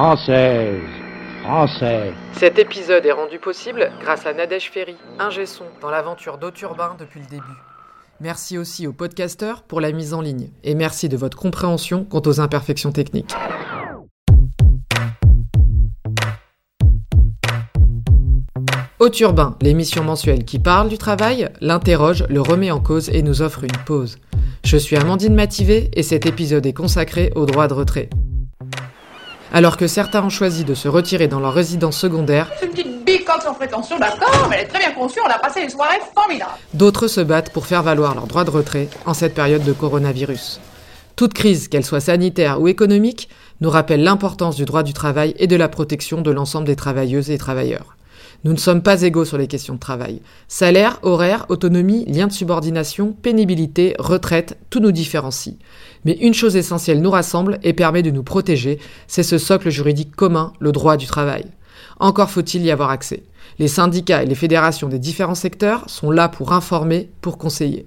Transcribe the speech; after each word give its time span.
Française, 0.00 0.80
français. 1.42 2.12
Cet 2.34 2.60
épisode 2.60 3.04
est 3.04 3.10
rendu 3.10 3.40
possible 3.40 3.90
grâce 4.00 4.26
à 4.26 4.32
Nadège 4.32 4.70
Ferry, 4.70 4.94
ingé 5.18 5.44
son 5.44 5.64
dans 5.82 5.90
l'aventure 5.90 6.38
d'Auturbain 6.38 6.94
depuis 7.00 7.18
le 7.18 7.26
début. 7.26 7.42
Merci 8.20 8.58
aussi 8.58 8.86
aux 8.86 8.92
podcasteurs 8.92 9.62
pour 9.62 9.80
la 9.80 9.90
mise 9.90 10.14
en 10.14 10.20
ligne 10.20 10.50
et 10.62 10.76
merci 10.76 11.08
de 11.08 11.16
votre 11.16 11.36
compréhension 11.36 12.04
quant 12.04 12.22
aux 12.26 12.40
imperfections 12.40 12.92
techniques. 12.92 13.34
Haute 19.00 19.18
Urbain, 19.18 19.56
l'émission 19.60 20.04
mensuelle 20.04 20.44
qui 20.44 20.60
parle 20.60 20.90
du 20.90 20.98
travail, 20.98 21.50
l'interroge, 21.60 22.24
le 22.28 22.40
remet 22.40 22.70
en 22.70 22.78
cause 22.78 23.10
et 23.10 23.22
nous 23.22 23.42
offre 23.42 23.64
une 23.64 23.84
pause. 23.84 24.18
Je 24.62 24.76
suis 24.76 24.96
Amandine 24.96 25.34
Mativé 25.34 25.90
et 25.94 26.04
cet 26.04 26.24
épisode 26.24 26.66
est 26.66 26.72
consacré 26.72 27.32
au 27.34 27.46
droit 27.46 27.66
de 27.66 27.74
retrait. 27.74 28.10
Alors 29.52 29.78
que 29.78 29.86
certains 29.86 30.22
ont 30.22 30.28
choisi 30.28 30.64
de 30.64 30.74
se 30.74 30.88
retirer 30.88 31.26
dans 31.26 31.40
leur 31.40 31.54
résidence 31.54 31.96
secondaire, 31.96 32.50
C'est 32.60 32.66
une 32.66 32.72
petite 32.72 33.04
bicoque 33.04 33.42
sans 33.42 33.54
prétention, 33.54 33.98
d'accord, 33.98 34.46
mais 34.50 34.56
elle 34.56 34.64
est 34.64 34.68
très 34.68 34.78
bien 34.78 34.92
conçue, 34.92 35.20
on 35.24 35.30
a 35.30 35.38
passé 35.38 35.62
une 35.62 35.70
soirée 35.70 35.98
formidable. 36.14 36.52
d'autres 36.74 37.08
se 37.08 37.20
battent 37.22 37.50
pour 37.52 37.66
faire 37.66 37.82
valoir 37.82 38.14
leur 38.14 38.26
droit 38.26 38.44
de 38.44 38.50
retrait 38.50 38.88
en 39.06 39.14
cette 39.14 39.34
période 39.34 39.64
de 39.64 39.72
coronavirus. 39.72 40.60
Toute 41.16 41.32
crise, 41.32 41.68
qu'elle 41.68 41.84
soit 41.84 42.00
sanitaire 42.00 42.60
ou 42.60 42.68
économique, 42.68 43.28
nous 43.60 43.70
rappelle 43.70 44.04
l'importance 44.04 44.54
du 44.54 44.64
droit 44.66 44.82
du 44.82 44.92
travail 44.92 45.34
et 45.38 45.46
de 45.46 45.56
la 45.56 45.68
protection 45.68 46.20
de 46.20 46.30
l'ensemble 46.30 46.66
des 46.66 46.76
travailleuses 46.76 47.30
et 47.30 47.38
travailleurs. 47.38 47.97
Nous 48.44 48.52
ne 48.52 48.58
sommes 48.58 48.82
pas 48.82 49.02
égaux 49.02 49.24
sur 49.24 49.36
les 49.36 49.48
questions 49.48 49.74
de 49.74 49.80
travail. 49.80 50.22
Salaire, 50.46 51.00
horaire, 51.02 51.46
autonomie, 51.48 52.04
lien 52.06 52.28
de 52.28 52.32
subordination, 52.32 53.12
pénibilité, 53.12 53.96
retraite, 53.98 54.56
tout 54.70 54.78
nous 54.78 54.92
différencie. 54.92 55.56
Mais 56.04 56.12
une 56.20 56.34
chose 56.34 56.54
essentielle 56.54 57.02
nous 57.02 57.10
rassemble 57.10 57.58
et 57.64 57.72
permet 57.72 58.02
de 58.02 58.12
nous 58.12 58.22
protéger, 58.22 58.78
c'est 59.08 59.24
ce 59.24 59.38
socle 59.38 59.70
juridique 59.70 60.14
commun, 60.14 60.52
le 60.60 60.70
droit 60.70 60.96
du 60.96 61.06
travail. 61.06 61.46
Encore 61.98 62.30
faut-il 62.30 62.62
y 62.62 62.70
avoir 62.70 62.90
accès. 62.90 63.24
Les 63.58 63.66
syndicats 63.66 64.22
et 64.22 64.26
les 64.26 64.36
fédérations 64.36 64.88
des 64.88 65.00
différents 65.00 65.34
secteurs 65.34 65.90
sont 65.90 66.12
là 66.12 66.28
pour 66.28 66.52
informer, 66.52 67.10
pour 67.20 67.38
conseiller. 67.38 67.86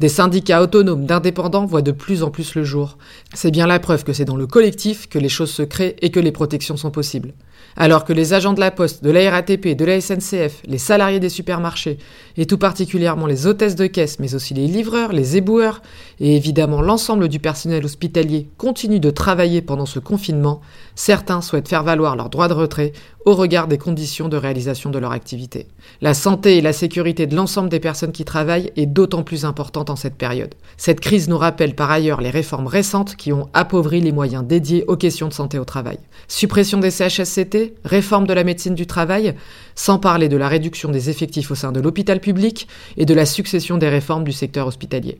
Des 0.00 0.08
syndicats 0.08 0.62
autonomes 0.62 1.04
d'indépendants 1.04 1.66
voient 1.66 1.82
de 1.82 1.92
plus 1.92 2.22
en 2.22 2.30
plus 2.30 2.54
le 2.54 2.64
jour. 2.64 2.96
C'est 3.34 3.50
bien 3.50 3.66
la 3.66 3.78
preuve 3.78 4.02
que 4.02 4.14
c'est 4.14 4.24
dans 4.24 4.34
le 4.34 4.46
collectif 4.46 5.10
que 5.10 5.18
les 5.18 5.28
choses 5.28 5.50
se 5.50 5.62
créent 5.62 5.96
et 6.00 6.10
que 6.10 6.18
les 6.18 6.32
protections 6.32 6.78
sont 6.78 6.90
possibles. 6.90 7.34
Alors 7.76 8.06
que 8.06 8.14
les 8.14 8.32
agents 8.32 8.54
de 8.54 8.60
la 8.60 8.70
Poste, 8.70 9.04
de 9.04 9.10
la 9.10 9.30
RATP, 9.30 9.76
de 9.76 9.84
la 9.84 10.00
SNCF, 10.00 10.62
les 10.66 10.78
salariés 10.78 11.20
des 11.20 11.28
supermarchés, 11.28 11.98
et 12.38 12.46
tout 12.46 12.56
particulièrement 12.56 13.26
les 13.26 13.46
hôtesses 13.46 13.76
de 13.76 13.86
caisse, 13.86 14.18
mais 14.18 14.34
aussi 14.34 14.54
les 14.54 14.66
livreurs, 14.66 15.12
les 15.12 15.36
éboueurs, 15.36 15.82
et 16.18 16.34
évidemment 16.34 16.80
l'ensemble 16.80 17.28
du 17.28 17.38
personnel 17.38 17.84
hospitalier 17.84 18.48
continuent 18.56 19.00
de 19.00 19.10
travailler 19.10 19.60
pendant 19.60 19.86
ce 19.86 19.98
confinement, 19.98 20.62
certains 20.94 21.42
souhaitent 21.42 21.68
faire 21.68 21.84
valoir 21.84 22.16
leur 22.16 22.30
droit 22.30 22.48
de 22.48 22.54
retrait 22.54 22.92
au 23.26 23.34
regard 23.34 23.68
des 23.68 23.78
conditions 23.78 24.28
de 24.28 24.36
réalisation 24.36 24.90
de 24.90 24.98
leur 24.98 25.12
activité. 25.12 25.68
La 26.00 26.14
santé 26.14 26.56
et 26.56 26.62
la 26.62 26.72
sécurité 26.72 27.26
de 27.26 27.36
l'ensemble 27.36 27.68
des 27.68 27.80
personnes 27.80 28.12
qui 28.12 28.24
travaillent 28.24 28.72
est 28.76 28.86
d'autant 28.86 29.22
plus 29.22 29.44
importante 29.44 29.89
cette 29.96 30.16
période. 30.16 30.54
Cette 30.76 31.00
crise 31.00 31.28
nous 31.28 31.38
rappelle 31.38 31.74
par 31.74 31.90
ailleurs 31.90 32.20
les 32.20 32.30
réformes 32.30 32.66
récentes 32.66 33.16
qui 33.16 33.32
ont 33.32 33.48
appauvri 33.52 34.00
les 34.00 34.12
moyens 34.12 34.44
dédiés 34.44 34.84
aux 34.88 34.96
questions 34.96 35.28
de 35.28 35.32
santé 35.32 35.58
au 35.58 35.64
travail. 35.64 35.98
Suppression 36.28 36.78
des 36.78 36.90
CHSCT, 36.90 37.74
réforme 37.84 38.26
de 38.26 38.32
la 38.32 38.44
médecine 38.44 38.74
du 38.74 38.86
travail, 38.86 39.34
sans 39.74 39.98
parler 39.98 40.28
de 40.28 40.36
la 40.36 40.48
réduction 40.48 40.90
des 40.90 41.10
effectifs 41.10 41.50
au 41.50 41.54
sein 41.54 41.72
de 41.72 41.80
l'hôpital 41.80 42.20
public 42.20 42.68
et 42.96 43.06
de 43.06 43.14
la 43.14 43.26
succession 43.26 43.78
des 43.78 43.88
réformes 43.88 44.24
du 44.24 44.32
secteur 44.32 44.66
hospitalier. 44.66 45.18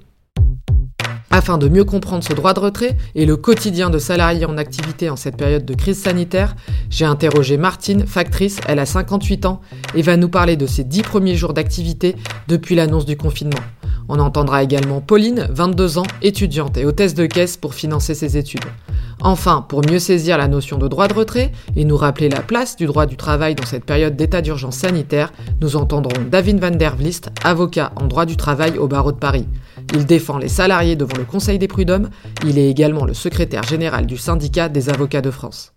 Afin 1.33 1.59
de 1.59 1.69
mieux 1.69 1.85
comprendre 1.85 2.25
ce 2.25 2.33
droit 2.33 2.55
de 2.55 2.61
retrait 2.61 2.97
et 3.15 3.25
le 3.25 3.37
quotidien 3.37 3.89
de 3.89 4.01
salariés 4.01 4.47
en 4.47 4.59
activité 4.59 5.09
en 5.11 5.17
cette 5.17 5.37
période 5.37 5.65
de 5.65 5.75
crise 5.75 6.03
sanitaire, 6.03 6.57
j'ai 6.91 7.05
interrogé 7.05 7.57
Martine, 7.57 8.05
factrice, 8.05 8.61
elle 8.67 8.81
a 8.81 8.87
58 8.87 9.47
ans, 9.47 9.61
et 9.95 10.03
va 10.03 10.17
nous 10.17 10.29
parler 10.29 10.57
de 10.57 10.67
ses 10.67 10.83
10 10.83 11.03
premiers 11.03 11.37
jours 11.37 11.55
d'activité 11.55 12.17
depuis 12.48 12.75
l'annonce 12.75 13.07
du 13.07 13.17
confinement. 13.17 13.61
On 14.08 14.18
entendra 14.18 14.63
également 14.63 15.01
Pauline, 15.01 15.46
22 15.51 15.98
ans, 15.98 16.07
étudiante 16.23 16.77
et 16.77 16.85
hôtesse 16.85 17.14
de 17.14 17.27
caisse 17.27 17.57
pour 17.57 17.74
financer 17.74 18.14
ses 18.14 18.36
études. 18.36 18.64
Enfin, 19.23 19.64
pour 19.68 19.83
mieux 19.86 19.98
saisir 19.98 20.39
la 20.39 20.48
notion 20.48 20.79
de 20.79 20.89
droit 20.89 21.07
de 21.07 21.14
retrait 21.14 21.52
et 21.77 21.85
nous 21.85 21.96
rappeler 21.96 22.29
la 22.29 22.41
place 22.41 22.77
du 22.77 22.86
droit 22.86 23.07
du 23.07 23.17
travail 23.17 23.55
dans 23.55 23.67
cette 23.67 23.85
période 23.85 24.17
d'état 24.17 24.41
d'urgence 24.41 24.77
sanitaire, 24.77 25.33
nous 25.61 25.77
entendrons 25.77 26.23
David 26.30 26.58
van 26.58 26.70
der 26.70 26.96
Vlist, 26.96 27.30
avocat 27.45 27.92
en 27.96 28.07
droit 28.07 28.24
du 28.24 28.36
travail 28.36 28.79
au 28.79 28.89
barreau 28.89 29.13
de 29.13 29.18
Paris. 29.18 29.46
Il 29.95 30.07
défend 30.07 30.39
les 30.39 30.48
salariés 30.48 30.97
devant 30.97 31.17
le 31.18 31.24
Conseil 31.24 31.58
des 31.58 31.68
prud'hommes. 31.68 32.11
Il 32.47 32.58
est 32.58 32.70
également 32.70 33.05
le 33.05 33.14
secrétaire 33.14 33.62
général 33.62 34.07
du 34.07 34.17
syndicat 34.17 34.68
des 34.68 34.89
avocats 34.89 35.23
de 35.23 35.30
France. 35.30 35.73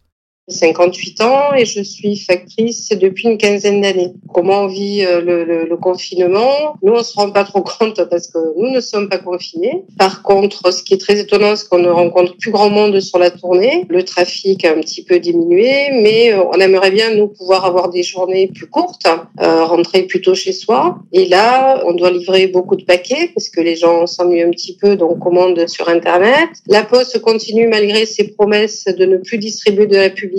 58 0.50 1.22
ans 1.22 1.54
et 1.56 1.66
je 1.66 1.82
suis 1.82 2.18
factrice 2.18 2.90
depuis 2.90 3.30
une 3.30 3.38
quinzaine 3.38 3.82
d'années. 3.82 4.14
Comment 4.34 4.62
on 4.64 4.68
vit 4.68 5.06
euh, 5.06 5.22
le, 5.22 5.44
le- 5.46 5.66
le 5.66 5.78
confinement? 5.78 6.76
Nous, 6.84 6.92
on 6.94 7.02
se 7.04 7.16
rend 7.16 7.32
pas 7.32 7.46
trop 7.46 7.62
compte 7.62 8.04
parce 8.10 8.28
que 8.28 8.38
nous 8.58 8.70
ne 8.70 8.82
sommes 8.82 9.08
pas 9.08 9.20
confinés. 9.20 9.86
Par 9.98 10.22
contre, 10.22 10.74
ce 10.74 10.84
qui 10.84 10.94
est 10.94 10.98
très 10.98 11.18
étonnant, 11.20 11.56
c'est 11.56 11.70
qu'on 11.70 11.78
ne 11.80 11.90
rencontre 11.90 12.36
plus 12.38 12.52
grand 12.52 12.70
monde 12.70 13.00
sur 13.00 13.20
la 13.20 13.32
tournée. 13.32 13.86
Le 13.90 14.04
trafic 14.04 14.66
a 14.66 14.72
un 14.72 14.82
petit 14.82 15.04
peu 15.06 15.20
diminué, 15.20 15.90
mais 15.94 16.34
euh, 16.34 16.44
on 16.54 16.60
aimerait 16.60 16.92
bien, 16.92 17.16
nous, 17.16 17.28
pouvoir 17.30 17.64
avoir 17.66 17.90
des 17.90 18.04
journées 18.04 18.48
plus 18.54 18.68
courtes, 18.68 19.08
euh, 19.42 19.64
rentrer 19.64 20.04
plus 20.04 20.22
tôt 20.22 20.36
chez 20.36 20.52
soi. 20.52 20.98
Et 21.14 21.26
là, 21.26 21.82
on 21.86 21.94
doit 21.94 22.12
livrer 22.12 22.48
beaucoup 22.48 22.76
de 22.76 22.84
paquets 22.84 23.30
parce 23.34 23.48
que 23.50 23.62
les 23.62 23.78
gens 23.78 24.06
s'ennuient 24.08 24.42
un 24.44 24.52
petit 24.52 24.76
peu, 24.76 24.98
donc 24.98 25.20
commandent 25.20 25.68
sur 25.70 25.88
Internet. 25.88 26.50
La 26.68 26.84
Poste 26.84 27.22
continue, 27.22 27.68
malgré 27.70 28.06
ses 28.06 28.28
promesses 28.34 28.84
de 28.86 29.06
ne 29.06 29.18
plus 29.18 29.38
distribuer 29.38 29.86
de 29.88 29.96
la 29.96 30.10
publicité, 30.10 30.33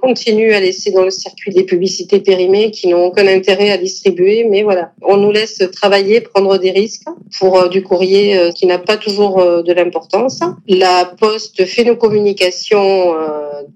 continue 0.00 0.52
à 0.52 0.60
laisser 0.60 0.90
dans 0.90 1.04
le 1.04 1.10
circuit 1.10 1.52
des 1.52 1.64
publicités 1.64 2.20
périmées 2.20 2.70
qui 2.70 2.88
n'ont 2.88 3.06
aucun 3.06 3.26
intérêt 3.26 3.70
à 3.70 3.78
distribuer. 3.78 4.44
Mais 4.44 4.62
voilà, 4.62 4.92
on 5.02 5.16
nous 5.16 5.30
laisse 5.30 5.62
travailler, 5.72 6.20
prendre 6.20 6.58
des 6.58 6.70
risques 6.70 7.06
pour 7.38 7.58
euh, 7.58 7.68
du 7.68 7.82
courrier 7.82 8.36
euh, 8.36 8.52
qui 8.52 8.66
n'a 8.66 8.78
pas 8.78 8.96
toujours 8.96 9.40
euh, 9.40 9.62
de 9.62 9.72
l'importance. 9.72 10.40
La 10.68 11.12
Poste 11.18 11.64
fait 11.64 11.84
nos 11.84 11.96
communications 11.96 13.14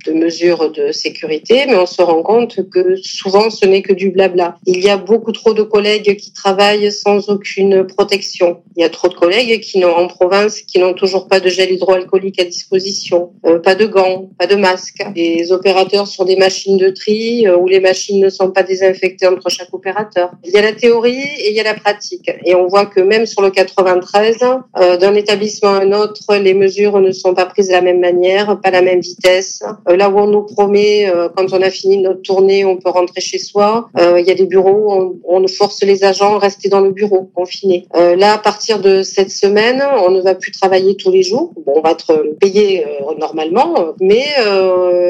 de 0.07 0.13
mesures 0.13 0.71
de 0.71 0.93
sécurité, 0.93 1.65
mais 1.67 1.77
on 1.77 1.87
se 1.87 2.03
rend 2.03 2.23
compte 2.23 2.69
que 2.71 2.97
souvent 2.97 3.51
ce 3.51 3.67
n'est 3.67 3.83
que 3.83 3.93
du 3.93 4.11
blabla. 4.11 4.57
Il 4.67 4.81
y 4.81 4.89
a 4.89 4.97
beaucoup 4.97 5.33
trop 5.33 5.55
de 5.55 5.63
collègues 5.63 6.17
qui 6.17 6.33
travaillent 6.33 6.91
sans 6.91 7.29
aucune 7.29 7.87
protection. 7.87 8.63
Il 8.77 8.83
y 8.83 8.85
a 8.85 8.89
trop 8.89 9.09
de 9.09 9.15
collègues 9.15 9.61
qui 9.61 9.79
n'ont 9.79 9.95
en 9.95 10.07
province 10.07 10.61
qui 10.61 10.79
n'ont 10.79 10.95
toujours 10.95 11.29
pas 11.29 11.41
de 11.41 11.49
gel 11.49 11.73
hydroalcoolique 11.73 12.41
à 12.41 12.45
disposition, 12.45 13.33
pas 13.63 13.75
de 13.75 13.87
gants, 13.87 14.31
pas 14.39 14.47
de 14.47 14.57
masques. 14.57 15.05
Opérateurs 15.54 16.06
sur 16.06 16.25
des 16.25 16.37
machines 16.37 16.76
de 16.76 16.91
tri 16.91 17.47
euh, 17.47 17.56
où 17.56 17.66
les 17.66 17.81
machines 17.81 18.20
ne 18.20 18.28
sont 18.28 18.50
pas 18.50 18.62
désinfectées 18.62 19.26
entre 19.26 19.48
chaque 19.48 19.72
opérateur. 19.72 20.31
Il 20.44 20.53
y 20.53 20.56
a 20.56 20.62
la 20.62 20.72
théorie 20.72 21.28
et 21.38 21.50
il 21.50 21.56
y 21.56 21.60
a 21.60 21.62
la 21.62 21.75
pratique. 21.75 22.31
Et 22.44 22.54
on 22.54 22.66
voit 22.66 22.87
que 22.87 23.00
même 23.00 23.26
sur 23.26 23.42
le 23.42 23.50
93, 23.50 24.38
euh, 24.78 24.97
d'un 24.97 25.15
établissement 25.15 25.70
à 25.70 25.81
un 25.81 25.92
autre, 25.92 26.37
les 26.37 26.54
mesures 26.54 27.00
ne 27.00 27.12
sont 27.12 27.34
pas 27.34 27.47
prises 27.47 27.69
de 27.69 27.72
la 27.72 27.81
même 27.81 28.00
manière, 28.00 28.60
pas 28.60 28.70
la 28.70 28.82
même 28.82 29.00
vitesse. 29.00 29.62
Euh, 29.88 29.97
là 29.97 30.10
où 30.10 30.19
on 30.19 30.26
nous 30.26 30.42
promet, 30.42 31.10
quand 31.37 31.53
on 31.53 31.62
a 31.62 31.71
fini 31.71 31.98
notre 31.98 32.22
tournée, 32.22 32.65
on 32.65 32.76
peut 32.76 32.91
rentrer 32.91 33.21
chez 33.21 33.38
soi. 33.38 33.88
il 33.97 34.25
y 34.26 34.31
a 34.31 34.34
des 34.34 34.47
bureaux, 34.47 35.21
on, 35.26 35.42
on 35.42 35.48
force 35.48 35.82
les 35.82 36.04
agents 36.04 36.36
à 36.36 36.38
rester 36.38 36.69
dans 36.69 36.81
le 36.81 36.91
bureau, 36.91 37.31
confinés. 37.34 37.86
Là, 37.94 38.34
à 38.34 38.38
partir 38.38 38.81
de 38.81 39.03
cette 39.03 39.31
semaine, 39.31 39.82
on 40.04 40.10
ne 40.10 40.21
va 40.21 40.34
plus 40.34 40.53
travailler 40.53 40.97
tous 40.97 41.10
les 41.10 41.22
jours. 41.22 41.53
On 41.66 41.81
va 41.81 41.92
être 41.92 42.34
payé 42.41 42.84
normalement, 43.19 43.94
mais 44.00 44.25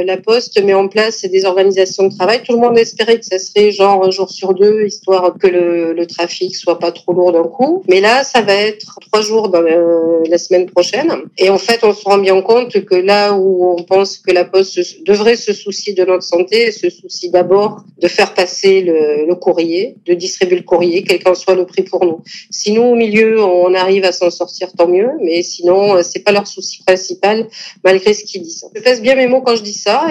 la 0.05 0.16
Poste 0.16 0.34
met 0.61 0.75
en 0.75 0.89
place 0.89 1.25
des 1.25 1.45
organisations 1.45 2.09
de 2.09 2.15
travail. 2.17 2.43
Tout 2.43 2.53
le 2.55 2.59
monde 2.61 2.78
espérait 2.78 3.19
que 3.19 3.25
ça 3.25 3.39
serait 3.39 3.71
genre 3.71 4.05
un 4.05 4.11
jour 4.11 4.31
sur 4.31 4.55
deux, 4.55 4.84
histoire 4.87 5.34
que 5.39 5.47
le, 5.47 5.93
le 5.93 6.06
trafic 6.06 6.55
soit 6.56 6.78
pas 6.78 6.93
trop 6.93 7.12
lourd 7.12 7.33
d'un 7.33 7.45
coup. 7.45 7.83
Mais 7.89 8.00
là, 8.00 8.25
ça 8.25 8.41
va 8.43 8.55
être 8.55 8.99
trois 9.00 9.21
jours 9.23 9.49
dans 9.49 9.61
le- 9.61 10.23
la 10.28 10.39
semaine 10.39 10.67
prochaine. 10.67 11.11
Et 11.39 11.50
en 11.50 11.59
fait, 11.59 11.81
on 11.83 11.93
se 11.94 12.05
rend 12.05 12.19
bien 12.19 12.41
compte 12.43 12.84
que 12.84 12.94
là 12.94 13.34
où 13.34 13.75
on 13.78 13.83
pense 13.83 14.19
que 14.19 14.33
la 14.33 14.44
Poste 14.44 15.05
devrait 15.05 15.37
se 15.37 15.53
soucier 15.53 15.93
de 15.94 16.05
notre 16.05 16.23
santé, 16.23 16.70
se 16.73 16.88
soucie 16.91 17.31
d'abord 17.31 17.82
de 18.00 18.09
faire 18.09 18.35
passer 18.35 18.81
le, 18.82 19.35
courrier, 19.35 19.97
de 20.06 20.14
distribuer 20.14 20.56
le 20.56 20.62
courrier, 20.62 21.03
quel 21.03 21.23
qu'en 21.23 21.35
soit 21.35 21.55
le 21.55 21.67
prix 21.67 21.82
pour 21.82 22.05
nous. 22.05 22.23
Si 22.50 22.73
nous, 22.73 22.82
au 22.82 22.94
milieu, 22.94 23.43
on 23.43 23.75
arrive 23.75 24.05
à 24.05 24.12
s'en 24.12 24.31
sortir, 24.31 24.69
tant 24.76 24.88
mieux. 24.88 25.11
Mais 25.20 25.43
sinon, 25.43 25.97
euh, 25.97 26.03
c'est 26.03 26.20
pas 26.20 26.32
leur 26.32 26.47
souci 26.47 26.82
principal, 26.85 27.49
malgré 27.82 28.14
ce 28.14 28.25
qu'ils 28.25 28.43
disent. 28.43 28.64
Je 28.75 28.81
pèse 28.81 29.00
bien 29.03 29.14
mes 29.17 29.26
mots 29.26 29.43
quand 29.43 29.56
je 29.56 29.62
dis 29.62 29.73
ça 29.75 30.09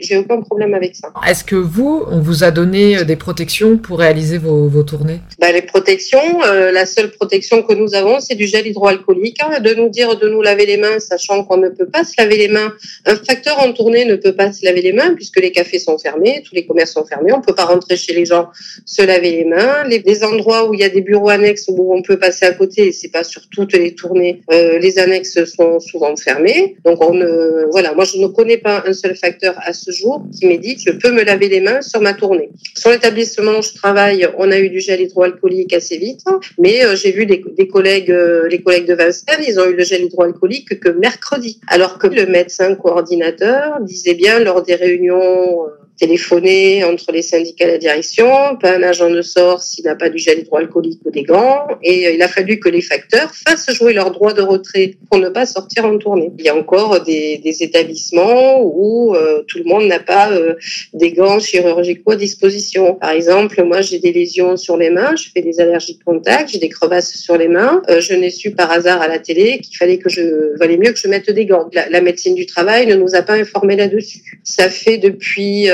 j'ai 0.00 0.16
aucun 0.16 0.40
problème 0.40 0.74
avec 0.74 0.96
ça. 0.96 1.12
Est-ce 1.28 1.44
que 1.44 1.56
vous, 1.56 2.04
on 2.10 2.20
vous 2.20 2.44
a 2.44 2.50
donné 2.50 2.98
euh, 2.98 3.04
des 3.04 3.16
protections 3.16 3.78
pour 3.78 3.98
réaliser 3.98 4.38
vos, 4.38 4.68
vos 4.68 4.82
tournées? 4.82 5.20
Bah, 5.38 5.52
les 5.52 5.62
protections, 5.62 6.28
euh, 6.46 6.72
la 6.72 6.86
seule 6.86 7.10
protection 7.10 7.62
que 7.62 7.74
nous 7.74 7.94
avons, 7.94 8.20
c'est 8.20 8.34
du 8.34 8.46
gel 8.46 8.66
hydroalcoolique. 8.66 9.40
hein, 9.42 9.60
de 9.60 9.74
nous 9.74 9.88
dire 9.88 10.18
de 10.18 10.28
nous 10.28 10.42
laver 10.42 10.66
les 10.66 10.76
mains, 10.76 10.98
sachant 10.98 11.44
qu'on 11.44 11.56
ne 11.56 11.68
peut 11.68 11.86
pas 11.86 12.04
se 12.04 12.14
laver 12.18 12.36
les 12.36 12.48
mains. 12.48 12.72
Un 13.06 13.16
facteur 13.16 13.58
en 13.58 13.72
tournée 13.72 14.04
ne 14.04 14.16
peut 14.16 14.34
pas 14.34 14.52
se 14.52 14.64
laver 14.64 14.82
les 14.82 14.92
mains 14.92 15.14
puisque 15.14 15.40
les 15.40 15.52
cafés 15.52 15.78
sont 15.78 15.98
fermés, 15.98 16.42
tous 16.46 16.54
les 16.54 16.66
commerces 16.66 16.92
sont 16.92 17.04
fermés. 17.04 17.32
On 17.32 17.40
peut 17.40 17.54
pas 17.54 17.64
rentrer 17.64 17.96
chez 17.96 18.14
les 18.14 18.24
gens 18.24 18.48
se 18.84 19.02
laver 19.02 19.32
les 19.38 19.44
mains. 19.44 19.84
Les, 19.86 20.02
les 20.04 20.24
endroits 20.24 20.68
où 20.68 20.74
il 20.74 20.80
y 20.80 20.84
a 20.84 20.88
des 20.88 21.00
bureaux 21.00 21.28
annexes 21.28 21.66
où 21.68 21.94
on 21.94 22.02
peut 22.02 22.18
passer 22.18 22.46
à 22.46 22.52
côté, 22.52 22.88
et 22.88 22.92
c'est 22.92 23.08
pas 23.10 23.24
sur 23.24 23.42
toutes 23.48 23.72
les 23.72 23.94
tournées, 23.94 24.42
euh, 24.52 24.78
les 24.78 24.98
annexes 24.98 25.44
sont 25.44 25.80
souvent 25.80 26.14
fermées. 26.16 26.76
Donc 26.84 27.02
on 27.02 27.14
ne, 27.14 27.70
voilà, 27.70 27.94
moi 27.94 28.04
je 28.04 28.18
ne 28.18 28.26
connais 28.26 28.58
pas 28.58 28.82
un 28.86 28.92
seul 28.92 29.16
facteur 29.16 29.51
à 29.58 29.72
ce 29.72 29.90
jour 29.90 30.24
qui 30.32 30.46
m'ait 30.46 30.58
dit 30.58 30.76
je 30.78 30.92
peux 30.92 31.12
me 31.12 31.22
laver 31.22 31.48
les 31.48 31.60
mains 31.60 31.82
sur 31.82 32.00
ma 32.00 32.14
tournée. 32.14 32.50
Sur 32.76 32.90
l'établissement 32.90 33.58
où 33.58 33.62
je 33.62 33.74
travaille, 33.74 34.28
on 34.38 34.50
a 34.50 34.58
eu 34.58 34.70
du 34.70 34.80
gel 34.80 35.00
hydroalcoolique 35.00 35.72
assez 35.72 35.98
vite, 35.98 36.24
mais 36.58 36.84
euh, 36.84 36.96
j'ai 36.96 37.12
vu 37.12 37.26
des, 37.26 37.44
des 37.56 37.68
collègues, 37.68 38.10
euh, 38.10 38.48
les 38.48 38.62
collègues 38.62 38.86
de 38.86 38.94
Vincennes, 38.94 39.44
ils 39.46 39.58
ont 39.58 39.66
eu 39.66 39.74
le 39.74 39.84
gel 39.84 40.02
hydroalcoolique 40.04 40.80
que 40.80 40.88
mercredi, 40.88 41.60
alors 41.68 41.98
que 41.98 42.06
le 42.06 42.26
médecin 42.26 42.74
coordinateur 42.74 43.80
disait 43.80 44.14
bien 44.14 44.40
lors 44.40 44.62
des 44.62 44.74
réunions 44.74 45.66
euh, 45.66 45.81
téléphoner 46.02 46.82
entre 46.82 47.12
les 47.12 47.22
syndicats 47.22 47.64
et 47.64 47.70
la 47.70 47.78
direction, 47.78 48.26
pas 48.60 48.76
un 48.76 48.82
agent 48.82 49.08
ne 49.08 49.22
sort 49.22 49.62
s'il 49.62 49.84
n'a 49.84 49.94
pas 49.94 50.10
du 50.10 50.18
gel 50.18 50.40
hydroalcoolique 50.40 51.00
ou 51.04 51.12
des 51.12 51.22
gants, 51.22 51.68
et 51.80 52.08
euh, 52.08 52.10
il 52.10 52.22
a 52.22 52.26
fallu 52.26 52.58
que 52.58 52.68
les 52.68 52.80
facteurs 52.80 53.30
fassent 53.46 53.72
jouer 53.72 53.92
leur 53.92 54.10
droit 54.10 54.32
de 54.32 54.42
retrait 54.42 54.96
pour 55.08 55.20
ne 55.20 55.28
pas 55.28 55.46
sortir 55.46 55.84
en 55.84 55.96
tournée. 55.98 56.32
Il 56.40 56.44
y 56.44 56.48
a 56.48 56.56
encore 56.56 57.04
des, 57.04 57.40
établissements 57.60 58.60
où 58.60 59.14
euh, 59.14 59.44
tout 59.46 59.58
le 59.58 59.64
monde 59.64 59.84
n'a 59.84 60.00
pas 60.00 60.32
euh, 60.32 60.54
des 60.92 61.12
gants 61.12 61.38
chirurgicaux 61.38 62.12
à 62.12 62.16
disposition. 62.16 62.94
Par 62.94 63.10
exemple, 63.10 63.62
moi 63.62 63.80
j'ai 63.80 64.00
des 64.00 64.12
lésions 64.12 64.56
sur 64.56 64.76
les 64.76 64.90
mains, 64.90 65.14
je 65.14 65.28
fais 65.32 65.42
des 65.42 65.60
allergies 65.60 65.98
de 65.98 66.02
contact, 66.02 66.48
j'ai 66.50 66.58
des 66.58 66.70
crevasses 66.70 67.14
sur 67.14 67.36
les 67.36 67.46
mains. 67.46 67.80
je 67.88 68.14
n'ai 68.14 68.30
su 68.30 68.50
par 68.50 68.72
hasard 68.72 69.00
à 69.00 69.06
la 69.06 69.20
télé 69.20 69.60
qu'il 69.60 69.76
fallait 69.76 69.98
que 69.98 70.08
je 70.08 70.58
valait 70.58 70.78
mieux 70.78 70.92
que 70.92 70.98
je 70.98 71.06
mette 71.06 71.30
des 71.30 71.46
gants. 71.46 71.70
La 71.96 72.00
médecine 72.00 72.34
du 72.34 72.46
travail 72.46 72.86
ne 72.86 72.96
nous 72.96 73.14
a 73.14 73.22
pas 73.22 73.34
informés 73.34 73.76
là-dessus. 73.76 74.40
Ça 74.42 74.68
fait 74.68 74.98
depuis 74.98 75.68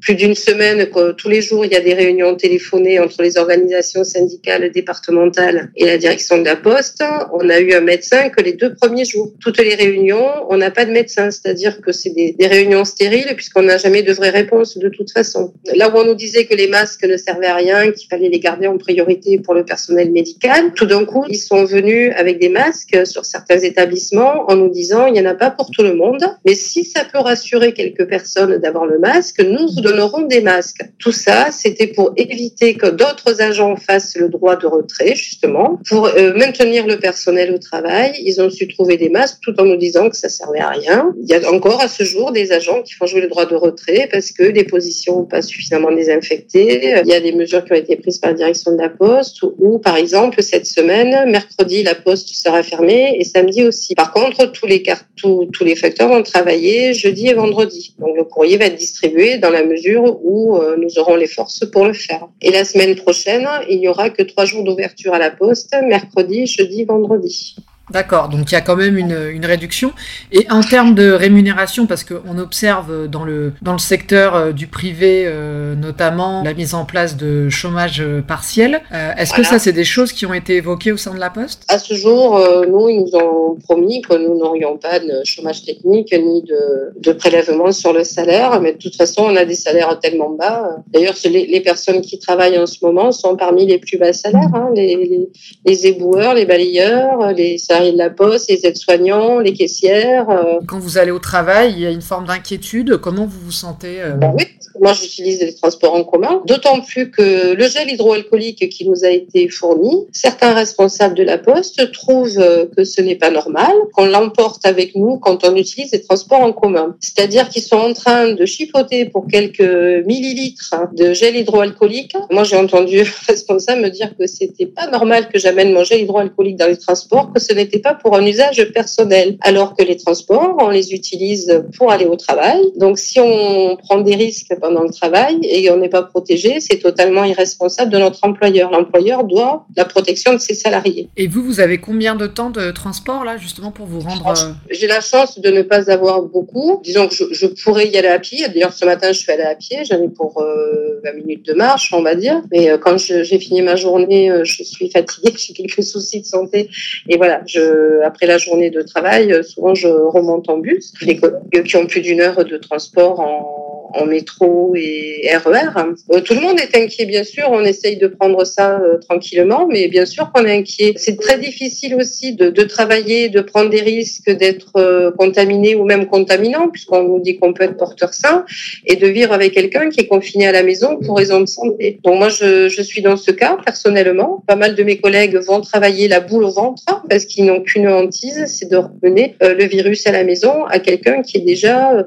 plus 0.00 0.14
d'une 0.14 0.34
semaine, 0.34 0.88
tous 1.16 1.28
les 1.28 1.42
jours, 1.42 1.64
il 1.64 1.72
y 1.72 1.76
a 1.76 1.80
des 1.80 1.94
réunions 1.94 2.34
téléphonées 2.34 2.98
entre 2.98 3.22
les 3.22 3.36
organisations 3.36 4.04
syndicales 4.04 4.70
départementales 4.70 5.70
et 5.76 5.86
la 5.86 5.98
direction 5.98 6.38
de 6.38 6.44
la 6.44 6.56
Poste. 6.56 7.02
On 7.32 7.48
a 7.48 7.58
eu 7.60 7.72
un 7.72 7.80
médecin 7.80 8.28
que 8.28 8.40
les 8.40 8.52
deux 8.52 8.74
premiers 8.74 9.04
jours. 9.04 9.32
Toutes 9.40 9.58
les 9.58 9.74
réunions, 9.74 10.26
on 10.48 10.56
n'a 10.56 10.70
pas 10.70 10.84
de 10.84 10.90
médecin, 10.90 11.30
c'est-à-dire 11.30 11.80
que 11.80 11.92
c'est 11.92 12.10
des, 12.10 12.32
des, 12.32 12.46
réunions 12.46 12.84
stériles 12.84 13.32
puisqu'on 13.34 13.62
n'a 13.62 13.78
jamais 13.78 14.02
de 14.02 14.12
vraies 14.12 14.30
réponses 14.30 14.78
de 14.78 14.88
toute 14.88 15.10
façon. 15.10 15.52
Là 15.74 15.88
où 15.90 15.98
on 15.98 16.04
nous 16.04 16.14
disait 16.14 16.46
que 16.46 16.54
les 16.54 16.68
masques 16.68 17.04
ne 17.04 17.16
servaient 17.16 17.46
à 17.46 17.54
rien, 17.54 17.90
qu'il 17.92 18.08
fallait 18.08 18.28
les 18.28 18.40
garder 18.40 18.66
en 18.66 18.78
priorité 18.78 19.38
pour 19.38 19.54
le 19.54 19.64
personnel 19.64 20.10
médical, 20.10 20.72
tout 20.74 20.86
d'un 20.86 21.04
coup, 21.04 21.24
ils 21.28 21.36
sont 21.36 21.64
venus 21.64 22.12
avec 22.16 22.38
des 22.38 22.48
masques 22.48 23.06
sur 23.06 23.24
certains 23.24 23.58
établissements 23.58 24.50
en 24.50 24.56
nous 24.56 24.68
disant 24.68 25.06
il 25.06 25.14
n'y 25.14 25.20
en 25.20 25.26
a 25.26 25.34
pas 25.34 25.50
pour 25.50 25.70
tout 25.70 25.82
le 25.82 25.94
monde, 25.94 26.24
mais 26.44 26.54
si 26.54 26.84
ça 26.84 27.04
peut 27.04 27.18
rassurer 27.18 27.72
quelques 27.72 28.06
personnes 28.06 28.58
d'avoir 28.58 28.86
le 28.86 28.98
masque, 28.98 29.40
nous 29.40 29.61
vous 29.66 29.80
donnerons 29.80 30.22
des 30.22 30.40
masques. 30.40 30.82
Tout 30.98 31.12
ça, 31.12 31.50
c'était 31.50 31.86
pour 31.86 32.12
éviter 32.16 32.74
que 32.74 32.86
d'autres 32.86 33.40
agents 33.40 33.76
fassent 33.76 34.16
le 34.16 34.28
droit 34.28 34.56
de 34.56 34.66
retrait, 34.66 35.14
justement, 35.14 35.80
pour 35.88 36.06
euh, 36.06 36.34
maintenir 36.34 36.86
le 36.86 36.98
personnel 36.98 37.52
au 37.52 37.58
travail. 37.58 38.12
Ils 38.24 38.40
ont 38.40 38.50
su 38.50 38.68
trouver 38.68 38.96
des 38.96 39.08
masques 39.08 39.38
tout 39.42 39.58
en 39.60 39.64
nous 39.64 39.76
disant 39.76 40.08
que 40.10 40.16
ça 40.16 40.28
servait 40.28 40.60
à 40.60 40.70
rien. 40.70 41.12
Il 41.20 41.28
y 41.28 41.34
a 41.34 41.50
encore 41.50 41.80
à 41.80 41.88
ce 41.88 42.04
jour 42.04 42.32
des 42.32 42.52
agents 42.52 42.82
qui 42.82 42.94
font 42.94 43.06
jouer 43.06 43.20
le 43.20 43.28
droit 43.28 43.46
de 43.46 43.54
retrait 43.54 44.08
parce 44.10 44.32
que 44.32 44.42
les 44.42 44.64
positions 44.64 45.24
pas 45.24 45.42
suffisamment 45.42 45.92
désinfectées. 45.92 46.94
Il 47.04 47.08
y 47.08 47.14
a 47.14 47.20
des 47.20 47.32
mesures 47.32 47.64
qui 47.64 47.72
ont 47.72 47.76
été 47.76 47.96
prises 47.96 48.18
par 48.18 48.30
la 48.30 48.36
direction 48.36 48.72
de 48.72 48.80
la 48.80 48.88
Poste 48.88 49.42
ou, 49.58 49.78
par 49.78 49.96
exemple, 49.96 50.42
cette 50.42 50.66
semaine, 50.66 51.30
mercredi, 51.30 51.82
la 51.82 51.94
Poste 51.94 52.28
sera 52.28 52.62
fermée 52.62 53.16
et 53.18 53.24
samedi 53.24 53.64
aussi. 53.64 53.94
Par 53.94 54.12
contre, 54.12 54.46
tous 54.46 54.66
les 54.66 55.76
facteurs 55.76 56.08
vont 56.08 56.22
travailler 56.22 56.94
jeudi 56.94 57.28
et 57.28 57.34
vendredi. 57.34 57.94
Donc, 57.98 58.16
le 58.16 58.24
courrier 58.24 58.56
va 58.56 58.66
être 58.66 58.76
distribué 58.76 59.38
dans 59.42 59.50
la 59.50 59.64
mesure 59.64 60.18
où 60.24 60.56
euh, 60.56 60.76
nous 60.78 60.98
aurons 60.98 61.16
les 61.16 61.26
forces 61.26 61.64
pour 61.70 61.84
le 61.84 61.92
faire. 61.92 62.28
Et 62.40 62.50
la 62.50 62.64
semaine 62.64 62.94
prochaine, 62.94 63.46
il 63.68 63.80
n'y 63.80 63.88
aura 63.88 64.08
que 64.08 64.22
trois 64.22 64.44
jours 64.44 64.64
d'ouverture 64.64 65.12
à 65.12 65.18
la 65.18 65.30
poste, 65.30 65.76
mercredi, 65.82 66.46
jeudi, 66.46 66.84
vendredi. 66.84 67.56
D'accord, 67.90 68.28
donc 68.28 68.50
il 68.50 68.54
y 68.54 68.56
a 68.56 68.60
quand 68.60 68.76
même 68.76 68.96
une, 68.96 69.30
une, 69.32 69.44
réduction. 69.44 69.92
Et 70.30 70.46
en 70.50 70.60
termes 70.60 70.94
de 70.94 71.10
rémunération, 71.10 71.86
parce 71.86 72.04
qu'on 72.04 72.38
observe 72.38 73.08
dans 73.08 73.24
le, 73.24 73.52
dans 73.60 73.72
le 73.72 73.78
secteur 73.78 74.36
euh, 74.36 74.52
du 74.52 74.68
privé 74.68 75.24
euh, 75.26 75.74
notamment 75.74 76.42
la 76.44 76.54
mise 76.54 76.74
en 76.74 76.84
place 76.84 77.16
de 77.16 77.48
chômage 77.48 78.00
euh, 78.00 78.22
partiel, 78.22 78.82
euh, 78.92 79.12
est-ce 79.18 79.30
voilà. 79.30 79.42
que 79.42 79.50
ça 79.50 79.58
c'est 79.58 79.72
des 79.72 79.84
choses 79.84 80.12
qui 80.12 80.26
ont 80.26 80.32
été 80.32 80.54
évoquées 80.56 80.92
au 80.92 80.96
sein 80.96 81.12
de 81.12 81.18
la 81.18 81.28
Poste? 81.28 81.64
À 81.68 81.78
ce 81.80 81.94
jour, 81.94 82.36
euh, 82.36 82.66
nous, 82.66 82.88
ils 82.88 83.00
nous 83.00 83.16
ont 83.16 83.56
promis 83.64 84.00
que 84.00 84.14
nous 84.14 84.38
n'aurions 84.38 84.76
pas 84.76 85.00
de 85.00 85.24
chômage 85.24 85.64
technique 85.64 86.12
ni 86.12 86.42
de, 86.42 86.92
de, 87.00 87.12
prélèvement 87.12 87.72
sur 87.72 87.92
le 87.92 88.04
salaire, 88.04 88.60
mais 88.60 88.74
de 88.74 88.78
toute 88.78 88.94
façon, 88.94 89.22
on 89.26 89.34
a 89.34 89.44
des 89.44 89.56
salaires 89.56 89.98
tellement 89.98 90.30
bas. 90.30 90.76
D'ailleurs, 90.86 91.14
les, 91.24 91.46
les, 91.46 91.60
personnes 91.60 92.00
qui 92.00 92.20
travaillent 92.20 92.58
en 92.58 92.66
ce 92.66 92.78
moment 92.82 93.10
sont 93.10 93.36
parmi 93.36 93.66
les 93.66 93.78
plus 93.78 93.98
bas 93.98 94.12
salaires, 94.12 94.54
hein, 94.54 94.70
les, 94.74 94.94
les, 94.96 95.28
les 95.66 95.86
éboueurs, 95.88 96.34
les 96.34 96.46
balayeurs, 96.46 97.32
les 97.32 97.58
salariés 97.72 97.92
de 97.92 97.98
la 97.98 98.10
poste, 98.10 98.50
les 98.50 98.66
aides-soignants, 98.66 99.38
les 99.40 99.52
caissières. 99.52 100.28
Euh... 100.30 100.60
Quand 100.66 100.78
vous 100.78 100.98
allez 100.98 101.10
au 101.10 101.18
travail, 101.18 101.72
il 101.72 101.80
y 101.80 101.86
a 101.86 101.90
une 101.90 102.02
forme 102.02 102.26
d'inquiétude. 102.26 102.98
Comment 102.98 103.26
vous 103.26 103.40
vous 103.44 103.52
sentez 103.52 104.00
ben 104.16 104.32
Oui, 104.36 104.46
moi 104.80 104.92
j'utilise 104.92 105.40
les 105.40 105.54
transports 105.54 105.94
en 105.94 106.04
commun, 106.04 106.42
d'autant 106.46 106.80
plus 106.80 107.10
que 107.10 107.54
le 107.54 107.68
gel 107.68 107.90
hydroalcoolique 107.90 108.68
qui 108.68 108.88
nous 108.88 109.04
a 109.04 109.10
été 109.10 109.48
fourni, 109.48 110.06
certains 110.12 110.54
responsables 110.54 111.14
de 111.14 111.22
la 111.22 111.38
poste 111.38 111.92
trouvent 111.92 112.38
euh, 112.38 112.66
que 112.76 112.84
ce 112.84 113.00
n'est 113.00 113.16
pas 113.16 113.30
normal 113.30 113.72
qu'on 113.94 114.06
l'emporte 114.06 114.64
avec 114.64 114.94
nous 114.94 115.18
quand 115.18 115.44
on 115.44 115.56
utilise 115.56 115.92
les 115.92 116.02
transports 116.02 116.40
en 116.40 116.52
commun. 116.52 116.96
C'est-à-dire 117.00 117.48
qu'ils 117.48 117.62
sont 117.62 117.76
en 117.76 117.92
train 117.92 118.32
de 118.32 118.44
chipoter 118.46 119.06
pour 119.06 119.26
quelques 119.26 119.60
millilitres 120.06 120.74
de 120.94 121.12
gel 121.12 121.36
hydroalcoolique. 121.36 122.16
Moi 122.30 122.44
j'ai 122.44 122.56
entendu 122.56 122.98
le 122.98 123.10
responsable 123.28 123.82
me 123.82 123.90
dire 123.90 124.16
que 124.16 124.26
c'était 124.26 124.66
pas 124.66 124.86
normal 124.86 125.28
que 125.28 125.38
j'amène 125.38 125.72
mon 125.72 125.84
gel 125.84 126.02
hydroalcoolique 126.02 126.56
dans 126.56 126.68
les 126.68 126.78
transports, 126.78 127.32
que 127.32 127.40
ce 127.40 127.52
n'était 127.52 127.78
pas 127.78 127.94
pour 127.94 128.16
un 128.16 128.24
usage 128.24 128.64
personnel, 128.72 129.36
alors 129.40 129.74
que 129.74 129.82
les 129.82 129.96
transports, 129.96 130.56
on 130.60 130.68
les 130.68 130.92
utilise 130.92 131.64
pour 131.76 131.90
aller 131.90 132.06
au 132.06 132.16
travail. 132.16 132.60
Donc 132.76 132.98
si 132.98 133.20
on 133.20 133.76
prend 133.76 134.00
des 134.00 134.14
risques 134.14 134.54
pendant 134.62 134.84
le 134.84 134.90
travail 134.90 135.38
et 135.42 135.70
on 135.70 135.76
n'est 135.76 135.88
pas 135.88 136.02
protégé, 136.02 136.60
c'est 136.60 136.78
totalement 136.78 137.24
irresponsable 137.24 137.90
de 137.90 137.98
notre 137.98 138.20
employeur. 138.22 138.70
L'employeur 138.70 139.24
doit 139.24 139.66
la 139.76 139.84
protection 139.84 140.32
de 140.32 140.38
ses 140.38 140.54
salariés. 140.54 141.08
Et 141.16 141.26
vous, 141.26 141.42
vous 141.42 141.60
avez 141.60 141.78
combien 141.78 142.14
de 142.14 142.26
temps 142.26 142.50
de 142.50 142.70
transport 142.70 143.24
là, 143.24 143.36
justement, 143.36 143.72
pour 143.72 143.86
vous 143.86 144.00
rendre 144.00 144.28
euh, 144.28 144.52
J'ai 144.70 144.86
la 144.86 145.00
chance 145.00 145.38
de 145.38 145.50
ne 145.50 145.62
pas 145.62 145.90
avoir 145.90 146.22
beaucoup. 146.22 146.80
Disons 146.84 147.08
que 147.08 147.14
je, 147.14 147.24
je 147.32 147.46
pourrais 147.46 147.88
y 147.88 147.96
aller 147.96 148.08
à 148.08 148.18
pied. 148.18 148.46
D'ailleurs, 148.48 148.72
ce 148.72 148.84
matin, 148.84 149.12
je 149.12 149.18
suis 149.18 149.32
allée 149.32 149.42
à 149.42 149.54
pied. 149.54 149.78
J'en 149.84 150.00
ai 150.00 150.08
pour 150.08 150.40
euh, 150.40 151.00
20 151.04 151.12
minutes 151.14 151.46
de 151.46 151.54
marche, 151.54 151.92
on 151.92 152.02
va 152.02 152.14
dire. 152.14 152.40
Mais 152.52 152.70
euh, 152.70 152.78
quand 152.78 152.96
j'ai 152.98 153.38
fini 153.38 153.62
ma 153.62 153.76
journée, 153.76 154.30
euh, 154.30 154.44
je 154.44 154.62
suis 154.62 154.90
fatiguée, 154.90 155.32
j'ai 155.36 155.54
quelques 155.54 155.82
soucis 155.82 156.20
de 156.20 156.26
santé. 156.26 156.68
Et 157.08 157.16
voilà, 157.16 157.42
je, 157.46 158.02
après 158.04 158.26
la 158.26 158.38
journée 158.38 158.70
de 158.70 158.82
travail, 158.82 159.42
souvent 159.44 159.74
je 159.74 159.88
remonte 159.88 160.48
en 160.48 160.58
bus. 160.58 160.92
Les 161.02 161.16
collègues 161.16 161.64
qui 161.64 161.76
ont 161.76 161.86
plus 161.86 162.00
d'une 162.00 162.20
heure 162.20 162.44
de 162.44 162.56
transport 162.56 163.20
en 163.20 163.61
en 163.94 164.06
métro 164.06 164.74
et 164.76 165.28
RER. 165.36 165.70
Euh, 166.12 166.20
tout 166.20 166.34
le 166.34 166.40
monde 166.40 166.58
est 166.60 166.76
inquiet, 166.76 167.06
bien 167.06 167.24
sûr. 167.24 167.48
On 167.50 167.64
essaye 167.64 167.96
de 167.96 168.06
prendre 168.06 168.44
ça 168.44 168.80
euh, 168.80 168.98
tranquillement, 168.98 169.66
mais 169.68 169.88
bien 169.88 170.06
sûr 170.06 170.30
qu'on 170.32 170.44
est 170.44 170.58
inquiet. 170.58 170.94
C'est 170.96 171.18
très 171.18 171.38
difficile 171.38 171.94
aussi 171.94 172.34
de, 172.34 172.50
travailler, 172.64 173.28
de 173.28 173.40
prendre 173.40 173.70
des 173.70 173.80
risques 173.80 174.30
d'être 174.30 174.72
euh, 174.76 175.10
contaminé 175.12 175.74
ou 175.74 175.84
même 175.84 176.06
contaminant, 176.06 176.68
puisqu'on 176.68 177.02
nous 177.02 177.20
dit 177.20 177.38
qu'on 177.38 177.52
peut 177.52 177.64
être 177.64 177.76
porteur 177.76 178.14
sain, 178.14 178.44
et 178.86 178.96
de 178.96 179.06
vivre 179.06 179.32
avec 179.32 179.52
quelqu'un 179.52 179.88
qui 179.90 180.00
est 180.00 180.06
confiné 180.06 180.46
à 180.46 180.52
la 180.52 180.62
maison 180.62 180.98
pour 180.98 181.18
raison 181.18 181.40
de 181.40 181.46
santé. 181.46 182.00
Donc 182.02 182.18
moi, 182.18 182.28
je, 182.28 182.68
suis 182.82 183.02
dans 183.02 183.16
ce 183.16 183.30
cas 183.30 183.56
personnellement. 183.64 184.42
Pas 184.46 184.56
mal 184.56 184.74
de 184.74 184.82
mes 184.82 184.98
collègues 184.98 185.36
vont 185.36 185.60
travailler 185.60 186.08
la 186.08 186.20
boule 186.20 186.44
au 186.44 186.50
ventre 186.50 186.82
parce 187.08 187.26
qu'ils 187.26 187.44
n'ont 187.44 187.62
qu'une 187.62 187.88
hantise, 187.88 188.44
c'est 188.46 188.68
de 188.68 188.76
ramener 188.76 189.36
le 189.40 189.64
virus 189.64 190.06
à 190.06 190.12
la 190.12 190.24
maison 190.24 190.64
à 190.64 190.80
quelqu'un 190.80 191.22
qui 191.22 191.38
est 191.38 191.42
déjà 191.42 192.04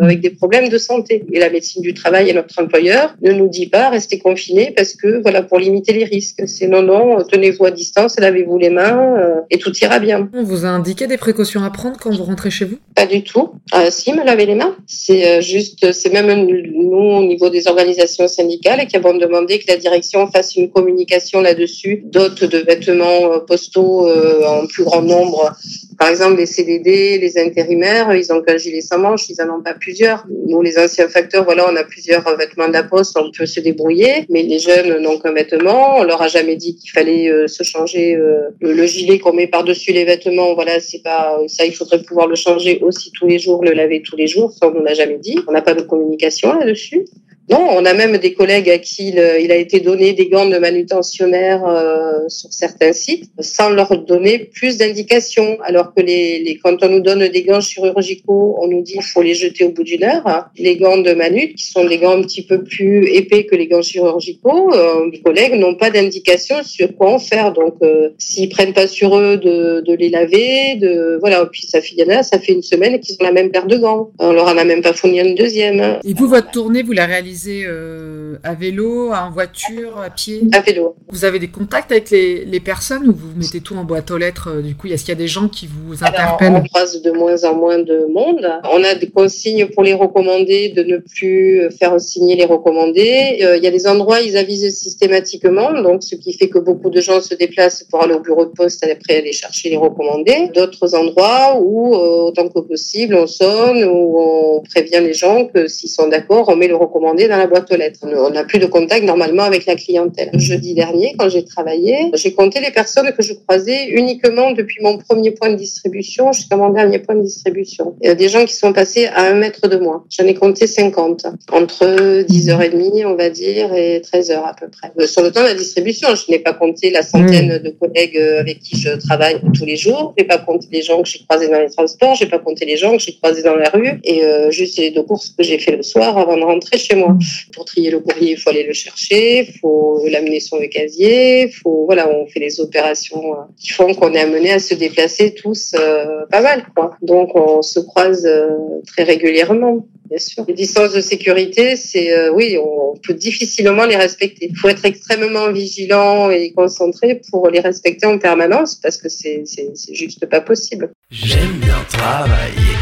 avec 0.00 0.20
des 0.20 0.30
problèmes 0.30 0.68
de 0.68 0.78
santé 0.78 1.17
et 1.32 1.38
la 1.38 1.50
médecine 1.50 1.82
du 1.82 1.94
travail 1.94 2.28
et 2.28 2.32
notre 2.32 2.60
employeur 2.60 3.14
ne 3.22 3.32
nous 3.32 3.48
dit 3.48 3.68
pas 3.68 3.90
restez 3.90 4.18
confinés 4.18 4.72
parce 4.76 4.94
que 4.94 5.20
voilà 5.22 5.42
pour 5.42 5.58
limiter 5.58 5.92
les 5.92 6.04
risques. 6.04 6.42
C'est 6.46 6.68
non 6.68 6.82
non, 6.82 7.24
tenez-vous 7.24 7.64
à 7.64 7.70
distance, 7.70 8.18
lavez-vous 8.18 8.58
les 8.58 8.70
mains 8.70 9.16
euh, 9.18 9.40
et 9.50 9.58
tout 9.58 9.72
ira 9.80 9.98
bien. 9.98 10.28
On 10.34 10.42
vous 10.42 10.64
a 10.64 10.68
indiqué 10.68 11.06
des 11.06 11.18
précautions 11.18 11.62
à 11.62 11.70
prendre 11.70 11.98
quand 11.98 12.14
vous 12.14 12.24
rentrez 12.24 12.50
chez 12.50 12.64
vous? 12.64 12.76
Pas 12.94 13.06
du 13.06 13.22
tout. 13.22 13.52
Euh, 13.74 13.90
si, 13.90 14.12
me 14.12 14.24
laver 14.24 14.46
les 14.46 14.54
mains. 14.54 14.76
C'est 14.86 15.26
euh, 15.28 15.40
juste, 15.40 15.92
c'est 15.92 16.12
même 16.12 16.46
nous 16.46 16.96
au 16.96 17.24
niveau 17.24 17.48
des 17.50 17.66
organisations 17.68 18.28
syndicales 18.28 18.86
qui 18.86 18.96
avons 18.96 19.16
demandé 19.16 19.58
que 19.58 19.64
la 19.68 19.76
direction 19.76 20.26
fasse 20.30 20.56
une 20.56 20.70
communication 20.70 21.40
là-dessus, 21.40 22.02
d'hôtes 22.04 22.44
de 22.44 22.58
vêtements 22.58 23.32
euh, 23.32 23.38
postaux 23.40 24.06
euh, 24.06 24.44
en 24.46 24.66
plus 24.66 24.84
grand 24.84 25.02
nombre 25.02 25.56
Par 25.98 26.08
exemple, 26.08 26.36
les 26.36 26.46
CDD, 26.46 27.18
les 27.18 27.38
intérimaires, 27.38 28.14
ils 28.14 28.32
ont 28.32 28.42
qu'un 28.42 28.56
gilet 28.56 28.80
sans 28.80 28.98
manche, 28.98 29.28
ils 29.28 29.40
en 29.42 29.58
ont 29.58 29.62
pas 29.62 29.74
plusieurs. 29.74 30.26
Nous, 30.46 30.62
les 30.62 30.78
anciens 30.78 31.07
facteurs, 31.08 31.44
voilà, 31.44 31.68
on 31.70 31.76
a 31.76 31.84
plusieurs 31.84 32.24
vêtements 32.36 32.68
d'apposte, 32.68 33.16
on 33.18 33.30
peut 33.30 33.46
se 33.46 33.60
débrouiller, 33.60 34.26
mais 34.28 34.42
les 34.42 34.58
jeunes 34.58 34.98
n'ont 35.02 35.18
qu'un 35.18 35.32
vêtement. 35.32 35.96
On 35.98 36.04
leur 36.04 36.20
a 36.22 36.28
jamais 36.28 36.56
dit 36.56 36.76
qu'il 36.76 36.90
fallait 36.90 37.28
euh, 37.28 37.46
se 37.46 37.62
changer 37.62 38.14
euh, 38.16 38.50
le, 38.60 38.72
le, 38.72 38.86
gilet 38.86 39.18
qu'on 39.18 39.32
met 39.32 39.46
par-dessus 39.46 39.92
les 39.92 40.04
vêtements. 40.04 40.54
Voilà, 40.54 40.80
c'est 40.80 41.02
pas 41.02 41.38
ça. 41.46 41.64
Il 41.64 41.74
faudrait 41.74 42.02
pouvoir 42.02 42.26
le 42.26 42.34
changer 42.34 42.78
aussi 42.80 43.10
tous 43.12 43.26
les 43.26 43.38
jours, 43.38 43.64
le 43.64 43.72
laver 43.72 44.02
tous 44.02 44.16
les 44.16 44.26
jours. 44.26 44.52
Ça, 44.52 44.68
on 44.68 44.80
l'a 44.80 44.94
jamais 44.94 45.18
dit. 45.18 45.38
On 45.46 45.52
n'a 45.52 45.62
pas 45.62 45.74
de 45.74 45.82
communication 45.82 46.58
là-dessus. 46.58 47.04
Non, 47.50 47.66
on 47.72 47.84
a 47.86 47.94
même 47.94 48.18
des 48.18 48.34
collègues 48.34 48.68
à 48.68 48.78
qui 48.78 49.08
il, 49.08 49.18
a 49.18 49.56
été 49.56 49.80
donné 49.80 50.12
des 50.12 50.28
gants 50.28 50.48
de 50.48 50.58
manutentionnaire 50.58 51.64
euh, 51.66 52.28
sur 52.28 52.52
certains 52.52 52.92
sites 52.92 53.30
sans 53.40 53.70
leur 53.70 53.96
donner 54.04 54.38
plus 54.38 54.76
d'indications. 54.76 55.56
Alors 55.62 55.94
que 55.94 56.02
les, 56.02 56.42
les, 56.42 56.58
quand 56.58 56.82
on 56.82 56.90
nous 56.90 57.00
donne 57.00 57.26
des 57.28 57.42
gants 57.44 57.62
chirurgicaux, 57.62 58.58
on 58.60 58.68
nous 58.68 58.82
dit 58.82 58.92
qu'il 58.94 59.02
faut 59.02 59.22
les 59.22 59.34
jeter 59.34 59.64
au 59.64 59.70
bout 59.70 59.82
d'une 59.82 60.04
heure. 60.04 60.50
Les 60.58 60.76
gants 60.76 60.98
de 60.98 61.12
manut, 61.12 61.54
qui 61.54 61.66
sont 61.66 61.86
des 61.86 61.96
gants 61.96 62.18
un 62.18 62.22
petit 62.22 62.42
peu 62.42 62.62
plus 62.62 63.06
épais 63.14 63.46
que 63.46 63.56
les 63.56 63.66
gants 63.66 63.80
chirurgicaux, 63.80 64.74
euh, 64.74 65.08
les 65.10 65.20
collègues 65.20 65.54
n'ont 65.54 65.74
pas 65.74 65.90
d'indication 65.90 66.56
sur 66.62 66.94
quoi 66.96 67.14
en 67.14 67.18
faire. 67.18 67.54
Donc, 67.54 67.76
euh, 67.82 68.10
s'ils 68.18 68.50
prennent 68.50 68.74
pas 68.74 68.86
sur 68.86 69.16
eux 69.16 69.38
de, 69.38 69.80
de 69.86 69.94
les 69.94 70.10
laver, 70.10 70.76
de 70.76 71.16
voilà. 71.20 71.46
Puis 71.46 71.66
ça 71.66 71.80
fait, 71.80 71.94
ça 72.22 72.38
fait 72.38 72.52
une 72.52 72.62
semaine 72.62 73.00
qu'ils 73.00 73.16
ont 73.20 73.24
la 73.24 73.32
même 73.32 73.50
paire 73.50 73.66
de 73.66 73.78
gants. 73.78 74.10
On 74.18 74.32
leur 74.32 74.48
en 74.48 74.58
a 74.58 74.64
même 74.64 74.82
pas 74.82 74.92
fourni 74.92 75.20
une 75.20 75.34
deuxième. 75.34 75.98
Et 76.04 76.12
vous, 76.12 76.28
votre 76.28 76.50
tournée, 76.50 76.82
vous 76.82 76.92
la 76.92 77.06
réalisez 77.06 77.37
euh, 77.46 78.36
à 78.42 78.54
vélo, 78.54 79.12
en 79.12 79.30
voiture, 79.30 79.98
à 79.98 80.10
pied? 80.10 80.42
À 80.52 80.60
vélo. 80.60 80.96
Vous 81.08 81.24
avez 81.24 81.38
des 81.38 81.48
contacts 81.48 81.92
avec 81.92 82.10
les, 82.10 82.44
les 82.44 82.60
personnes 82.60 83.08
ou 83.08 83.12
vous 83.12 83.32
mettez 83.36 83.60
tout 83.60 83.76
en 83.76 83.84
boîte 83.84 84.10
aux 84.10 84.18
lettres 84.18 84.48
euh, 84.50 84.62
Du 84.62 84.74
coup, 84.74 84.86
est-ce 84.88 85.04
qu'il 85.04 85.12
y 85.12 85.16
a 85.16 85.20
des 85.20 85.28
gens 85.28 85.48
qui 85.48 85.68
vous 85.68 86.02
interpellent 86.04 86.54
On 86.54 86.62
croise 86.62 87.00
de 87.00 87.10
moins 87.10 87.44
en 87.44 87.54
moins 87.54 87.78
de 87.78 88.06
monde. 88.12 88.46
On 88.72 88.82
a 88.84 88.94
des 88.94 89.08
consignes 89.08 89.66
pour 89.66 89.82
les 89.82 89.94
recommander 89.94 90.70
de 90.70 90.82
ne 90.82 90.98
plus 90.98 91.70
faire 91.78 92.00
signer 92.00 92.36
les 92.36 92.44
recommandés. 92.44 93.38
Euh, 93.42 93.56
il 93.56 93.64
y 93.64 93.66
a 93.66 93.70
des 93.70 93.86
endroits, 93.86 94.20
ils 94.20 94.36
avisent 94.36 94.74
systématiquement, 94.76 95.80
donc 95.82 96.02
ce 96.02 96.14
qui 96.14 96.32
fait 96.32 96.48
que 96.48 96.58
beaucoup 96.58 96.90
de 96.90 97.00
gens 97.00 97.20
se 97.20 97.34
déplacent 97.34 97.84
pour 97.84 98.02
aller 98.02 98.14
au 98.14 98.20
bureau 98.20 98.44
de 98.44 98.50
poste 98.50 98.84
et 98.86 98.92
après 98.92 99.18
aller 99.18 99.32
chercher 99.32 99.70
les 99.70 99.76
recommandés. 99.76 100.50
D'autres 100.54 100.94
endroits 100.94 101.58
où, 101.60 101.94
autant 101.94 102.48
que 102.48 102.60
possible, 102.60 103.14
on 103.14 103.26
sonne 103.26 103.84
ou 103.84 104.18
on 104.18 104.62
prévient 104.62 105.00
les 105.00 105.14
gens 105.14 105.46
que 105.46 105.68
s'ils 105.68 105.90
sont 105.90 106.08
d'accord, 106.08 106.48
on 106.48 106.56
met 106.56 106.68
le 106.68 106.76
recommandé 106.76 107.27
dans 107.28 107.36
la 107.36 107.46
boîte 107.46 107.70
aux 107.72 107.76
lettres. 107.76 108.00
On 108.02 108.30
n'a 108.30 108.44
plus 108.44 108.58
de 108.58 108.66
contact 108.66 109.04
normalement 109.04 109.44
avec 109.44 109.66
la 109.66 109.76
clientèle. 109.76 110.30
Jeudi 110.34 110.74
dernier, 110.74 111.14
quand 111.18 111.28
j'ai 111.28 111.44
travaillé, 111.44 112.10
j'ai 112.14 112.32
compté 112.32 112.60
les 112.60 112.70
personnes 112.70 113.12
que 113.12 113.22
je 113.22 113.34
croisais 113.34 113.88
uniquement 113.88 114.52
depuis 114.52 114.82
mon 114.82 114.98
premier 114.98 115.30
point 115.32 115.50
de 115.50 115.56
distribution 115.56 116.32
jusqu'à 116.32 116.56
mon 116.56 116.70
dernier 116.70 116.98
point 116.98 117.14
de 117.14 117.22
distribution. 117.22 117.94
Il 118.02 118.08
y 118.08 118.10
a 118.10 118.14
des 118.14 118.28
gens 118.28 118.44
qui 118.44 118.54
sont 118.54 118.72
passés 118.72 119.06
à 119.06 119.22
un 119.22 119.34
mètre 119.34 119.68
de 119.68 119.76
moi. 119.76 120.04
J'en 120.10 120.24
ai 120.24 120.34
compté 120.34 120.66
50, 120.66 121.26
entre 121.52 122.22
10h30, 122.22 123.06
on 123.06 123.14
va 123.14 123.30
dire, 123.30 123.72
et 123.74 124.00
13h 124.00 124.32
à 124.44 124.54
peu 124.58 124.68
près. 124.68 124.92
Euh, 124.98 125.06
sur 125.06 125.22
le 125.22 125.30
temps 125.30 125.42
de 125.42 125.48
la 125.48 125.54
distribution, 125.54 126.08
je 126.14 126.30
n'ai 126.30 126.38
pas 126.38 126.52
compté 126.52 126.90
la 126.90 127.02
centaine 127.02 127.58
de 127.58 127.70
collègues 127.70 128.16
euh, 128.16 128.40
avec 128.40 128.60
qui 128.60 128.76
je 128.76 128.90
travaille 128.90 129.40
tous 129.54 129.64
les 129.64 129.76
jours. 129.76 130.14
Je 130.16 130.22
n'ai 130.22 130.28
pas 130.28 130.38
compté 130.38 130.68
les 130.72 130.82
gens 130.82 131.02
que 131.02 131.08
j'ai 131.08 131.20
croisés 131.20 131.48
dans 131.48 131.60
les 131.60 131.70
transports. 131.70 132.14
Je 132.14 132.24
n'ai 132.24 132.30
pas 132.30 132.38
compté 132.38 132.64
les 132.64 132.76
gens 132.76 132.92
que 132.92 133.02
j'ai 133.02 133.14
croisés 133.16 133.42
dans 133.42 133.56
la 133.56 133.68
rue. 133.70 134.00
Et 134.04 134.24
euh, 134.24 134.50
juste 134.50 134.78
les 134.78 134.90
deux 134.90 135.02
courses 135.02 135.30
que 135.30 135.42
j'ai 135.42 135.58
fait 135.58 135.76
le 135.76 135.82
soir 135.82 136.16
avant 136.18 136.36
de 136.36 136.42
rentrer 136.42 136.78
chez 136.78 136.96
moi. 136.96 137.07
Pour 137.52 137.64
trier 137.64 137.90
le 137.90 138.00
courrier, 138.00 138.32
il 138.32 138.38
faut 138.38 138.50
aller 138.50 138.66
le 138.66 138.72
chercher, 138.72 139.40
il 139.40 139.58
faut 139.58 140.02
l'amener 140.10 140.40
sur 140.40 140.58
le 140.58 140.66
casier, 140.66 141.50
faut 141.50 141.84
voilà, 141.86 142.08
on 142.10 142.26
fait 142.26 142.40
les 142.40 142.60
opérations 142.60 143.32
euh, 143.32 143.44
qui 143.56 143.70
font 143.70 143.94
qu'on 143.94 144.12
est 144.12 144.20
amené 144.20 144.52
à 144.52 144.58
se 144.58 144.74
déplacer 144.74 145.34
tous 145.34 145.72
euh, 145.74 146.26
pas 146.30 146.42
mal 146.42 146.66
quoi. 146.74 146.90
Donc 147.02 147.34
on 147.34 147.62
se 147.62 147.80
croise 147.80 148.26
euh, 148.26 148.48
très 148.86 149.04
régulièrement. 149.04 149.86
Bien 150.08 150.18
sûr. 150.18 150.44
Les 150.48 150.54
distances 150.54 150.94
de 150.94 151.02
sécurité, 151.02 151.76
c'est 151.76 152.30
oui, 152.30 152.56
on 152.56 152.94
peut 153.06 153.12
difficilement 153.12 153.84
les 153.84 153.96
respecter. 153.96 154.48
Il 154.50 154.56
faut 154.56 154.70
être 154.70 154.86
extrêmement 154.86 155.52
vigilant 155.52 156.30
et 156.30 156.50
concentré 156.52 157.20
pour 157.30 157.50
les 157.50 157.60
respecter 157.60 158.06
en 158.06 158.18
permanence 158.18 158.74
parce 158.74 158.96
que 158.96 159.10
c'est 159.10 159.44
juste 159.92 160.24
pas 160.24 160.40
possible. 160.40 160.92
J'aime 161.10 161.58
bien 161.60 161.84
travailler, 161.90 162.76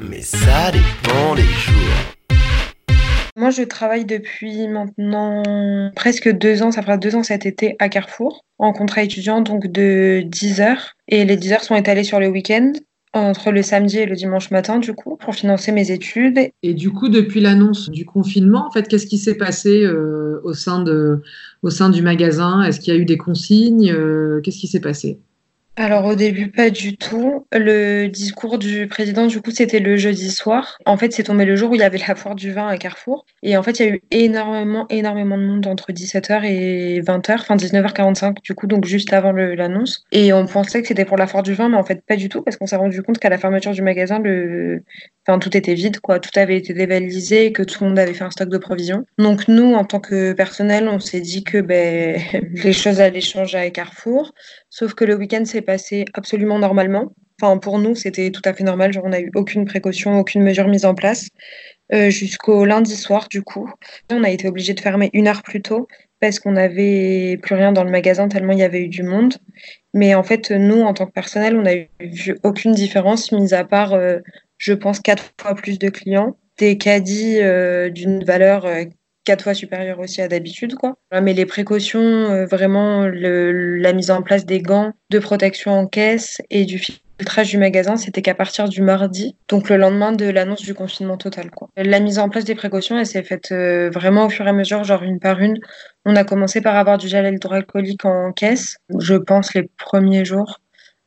mais 0.00 0.22
ça 0.22 0.72
dépend 0.72 1.36
des 1.36 1.42
jours. 1.42 2.15
Moi, 3.38 3.50
je 3.50 3.62
travaille 3.62 4.06
depuis 4.06 4.66
maintenant 4.66 5.42
presque 5.94 6.30
deux 6.30 6.62
ans, 6.62 6.70
ça 6.72 6.80
fera 6.80 6.96
deux 6.96 7.14
ans 7.16 7.22
cet 7.22 7.44
été 7.44 7.76
à 7.78 7.90
Carrefour, 7.90 8.46
en 8.58 8.72
contrat 8.72 9.02
étudiant, 9.02 9.42
donc 9.42 9.66
de 9.66 10.22
10 10.24 10.62
heures. 10.62 10.94
Et 11.08 11.26
les 11.26 11.36
10 11.36 11.52
heures 11.52 11.62
sont 11.62 11.74
étalées 11.74 12.02
sur 12.02 12.18
le 12.18 12.28
week-end, 12.28 12.72
entre 13.12 13.52
le 13.52 13.60
samedi 13.60 13.98
et 13.98 14.06
le 14.06 14.16
dimanche 14.16 14.50
matin, 14.50 14.78
du 14.78 14.94
coup, 14.94 15.16
pour 15.16 15.34
financer 15.34 15.70
mes 15.70 15.90
études. 15.90 16.48
Et 16.62 16.72
du 16.72 16.90
coup, 16.90 17.10
depuis 17.10 17.40
l'annonce 17.40 17.90
du 17.90 18.06
confinement, 18.06 18.66
en 18.66 18.70
fait, 18.70 18.88
qu'est-ce 18.88 19.06
qui 19.06 19.18
s'est 19.18 19.36
passé 19.36 19.84
euh, 19.84 20.40
au, 20.42 20.54
sein 20.54 20.80
du 20.82 22.00
magasin? 22.00 22.62
Est-ce 22.62 22.80
qu'il 22.80 22.94
y 22.94 22.96
a 22.96 23.00
eu 23.00 23.04
des 23.04 23.18
consignes 23.18 23.92
euh, 23.92 24.40
Qu'est-ce 24.40 24.58
qui 24.58 24.66
s'est 24.66 24.80
passé? 24.80 25.20
Alors 25.76 26.06
au 26.06 26.14
début 26.14 26.50
pas 26.50 26.70
du 26.70 26.96
tout. 26.96 27.46
Le 27.52 28.06
discours 28.06 28.58
du 28.58 28.86
président 28.86 29.26
du 29.26 29.40
coup 29.40 29.50
c'était 29.50 29.78
le 29.78 29.96
jeudi 29.96 30.30
soir. 30.30 30.78
En 30.86 30.96
fait 30.96 31.12
c'est 31.12 31.24
tombé 31.24 31.44
le 31.44 31.54
jour 31.54 31.70
où 31.70 31.74
il 31.74 31.80
y 31.80 31.84
avait 31.84 31.98
la 31.98 32.14
foire 32.14 32.34
du 32.34 32.52
vin 32.52 32.66
à 32.66 32.78
Carrefour 32.78 33.26
et 33.42 33.56
en 33.56 33.62
fait 33.62 33.78
il 33.78 33.86
y 33.86 33.88
a 33.88 33.92
eu 33.92 34.02
énormément 34.10 34.86
énormément 34.88 35.36
de 35.36 35.42
monde 35.42 35.66
entre 35.66 35.92
17h 35.92 36.44
et 36.44 37.00
20h, 37.02 37.34
enfin 37.34 37.56
19h45 37.56 38.42
du 38.42 38.54
coup 38.54 38.66
donc 38.66 38.86
juste 38.86 39.12
avant 39.12 39.32
l'annonce 39.32 40.04
et 40.12 40.32
on 40.32 40.46
pensait 40.46 40.80
que 40.80 40.88
c'était 40.88 41.04
pour 41.04 41.18
la 41.18 41.26
foire 41.26 41.42
du 41.42 41.54
vin 41.54 41.68
mais 41.68 41.76
en 41.76 41.84
fait 41.84 42.02
pas 42.06 42.16
du 42.16 42.28
tout 42.28 42.42
parce 42.42 42.56
qu'on 42.56 42.66
s'est 42.66 42.76
rendu 42.76 43.02
compte 43.02 43.18
qu'à 43.18 43.28
la 43.28 43.38
fermeture 43.38 43.72
du 43.72 43.82
magasin 43.82 44.18
le 44.18 44.82
enfin 45.26 45.38
tout 45.38 45.56
était 45.56 45.74
vide 45.74 46.00
quoi, 46.00 46.20
tout 46.20 46.30
avait 46.36 46.56
été 46.56 46.72
dévalisé, 46.72 47.52
que 47.52 47.62
tout 47.62 47.82
le 47.82 47.90
monde 47.90 47.98
avait 47.98 48.14
fait 48.14 48.24
un 48.24 48.30
stock 48.30 48.48
de 48.48 48.58
provisions. 48.58 49.04
Donc 49.18 49.48
nous 49.48 49.74
en 49.74 49.84
tant 49.84 50.00
que 50.00 50.32
personnel, 50.32 50.88
on 50.88 51.00
s'est 51.00 51.20
dit 51.20 51.44
que 51.44 51.58
ben 51.58 52.20
les 52.64 52.72
choses 52.72 53.00
allaient 53.00 53.20
changer 53.20 53.58
à 53.58 53.70
Carrefour, 53.70 54.32
sauf 54.76 54.94
que 54.94 55.04
le 55.04 55.14
week-end 55.14 55.44
s'est 55.44 55.62
passé 55.62 56.04
absolument 56.12 56.58
normalement. 56.58 57.12
Enfin 57.40 57.56
pour 57.58 57.78
nous, 57.78 57.94
c'était 57.94 58.30
tout 58.30 58.42
à 58.44 58.52
fait 58.52 58.64
normal, 58.64 58.92
genre 58.92 59.04
on 59.06 59.10
n'a 59.10 59.20
eu 59.20 59.30
aucune 59.34 59.64
précaution, 59.64 60.18
aucune 60.18 60.42
mesure 60.42 60.68
mise 60.68 60.84
en 60.84 60.94
place. 60.94 61.28
Euh, 61.94 62.10
jusqu'au 62.10 62.64
lundi 62.64 62.96
soir 62.96 63.28
du 63.28 63.42
coup. 63.42 63.70
On 64.10 64.24
a 64.24 64.30
été 64.30 64.48
obligé 64.48 64.74
de 64.74 64.80
fermer 64.80 65.08
une 65.12 65.28
heure 65.28 65.42
plus 65.42 65.62
tôt 65.62 65.86
parce 66.20 66.40
qu'on 66.40 66.52
n'avait 66.52 67.38
plus 67.40 67.54
rien 67.54 67.70
dans 67.72 67.84
le 67.84 67.90
magasin 67.90 68.26
tellement 68.28 68.52
il 68.52 68.58
y 68.58 68.64
avait 68.64 68.82
eu 68.82 68.88
du 68.88 69.04
monde. 69.04 69.34
Mais 69.94 70.14
en 70.16 70.24
fait, 70.24 70.50
nous, 70.50 70.80
en 70.82 70.94
tant 70.94 71.06
que 71.06 71.12
personnel, 71.12 71.56
on 71.56 71.62
n'a 71.62 71.74
vu 72.00 72.36
aucune 72.42 72.72
différence, 72.72 73.30
mis 73.30 73.54
à 73.54 73.64
part 73.64 73.94
euh, 73.94 74.18
je 74.58 74.72
pense, 74.72 75.00
quatre 75.00 75.32
fois 75.40 75.54
plus 75.54 75.78
de 75.78 75.88
clients, 75.88 76.36
des 76.58 76.76
caddies 76.76 77.38
euh, 77.40 77.88
d'une 77.88 78.24
valeur 78.24 78.66
quatre 79.26 79.42
fois 79.42 79.52
supérieure 79.52 79.98
aussi 79.98 80.22
à 80.22 80.28
d'habitude. 80.28 80.74
quoi. 80.76 80.94
Mais 81.20 81.34
les 81.34 81.44
précautions, 81.44 82.00
euh, 82.00 82.46
vraiment, 82.46 83.06
la 83.06 83.92
mise 83.92 84.10
en 84.10 84.22
place 84.22 84.46
des 84.46 84.62
gants 84.62 84.92
de 85.10 85.18
protection 85.18 85.72
en 85.72 85.86
caisse 85.86 86.40
et 86.48 86.64
du 86.64 86.78
filtrage 86.78 87.50
du 87.50 87.58
magasin, 87.58 87.96
c'était 87.96 88.22
qu'à 88.22 88.34
partir 88.34 88.68
du 88.68 88.80
mardi, 88.80 89.36
donc 89.48 89.68
le 89.68 89.76
lendemain 89.76 90.12
de 90.12 90.26
l'annonce 90.26 90.62
du 90.62 90.72
confinement 90.72 91.18
total. 91.18 91.50
Quoi. 91.50 91.68
La 91.76 92.00
mise 92.00 92.18
en 92.18 92.30
place 92.30 92.44
des 92.44 92.54
précautions, 92.54 92.98
elle 92.98 93.06
s'est 93.06 93.22
faite 93.22 93.52
vraiment 93.52 94.26
au 94.26 94.30
fur 94.30 94.46
et 94.46 94.50
à 94.50 94.52
mesure, 94.52 94.84
genre 94.84 95.02
une 95.02 95.18
par 95.18 95.40
une. 95.40 95.58
On 96.06 96.16
a 96.16 96.24
commencé 96.24 96.60
par 96.60 96.76
avoir 96.76 96.96
du 96.96 97.08
gel 97.08 97.34
hydroalcoolique 97.34 98.04
en 98.04 98.32
caisse, 98.32 98.76
je 98.98 99.14
pense 99.14 99.54
les 99.54 99.68
premiers 99.76 100.24
jours. 100.24 100.60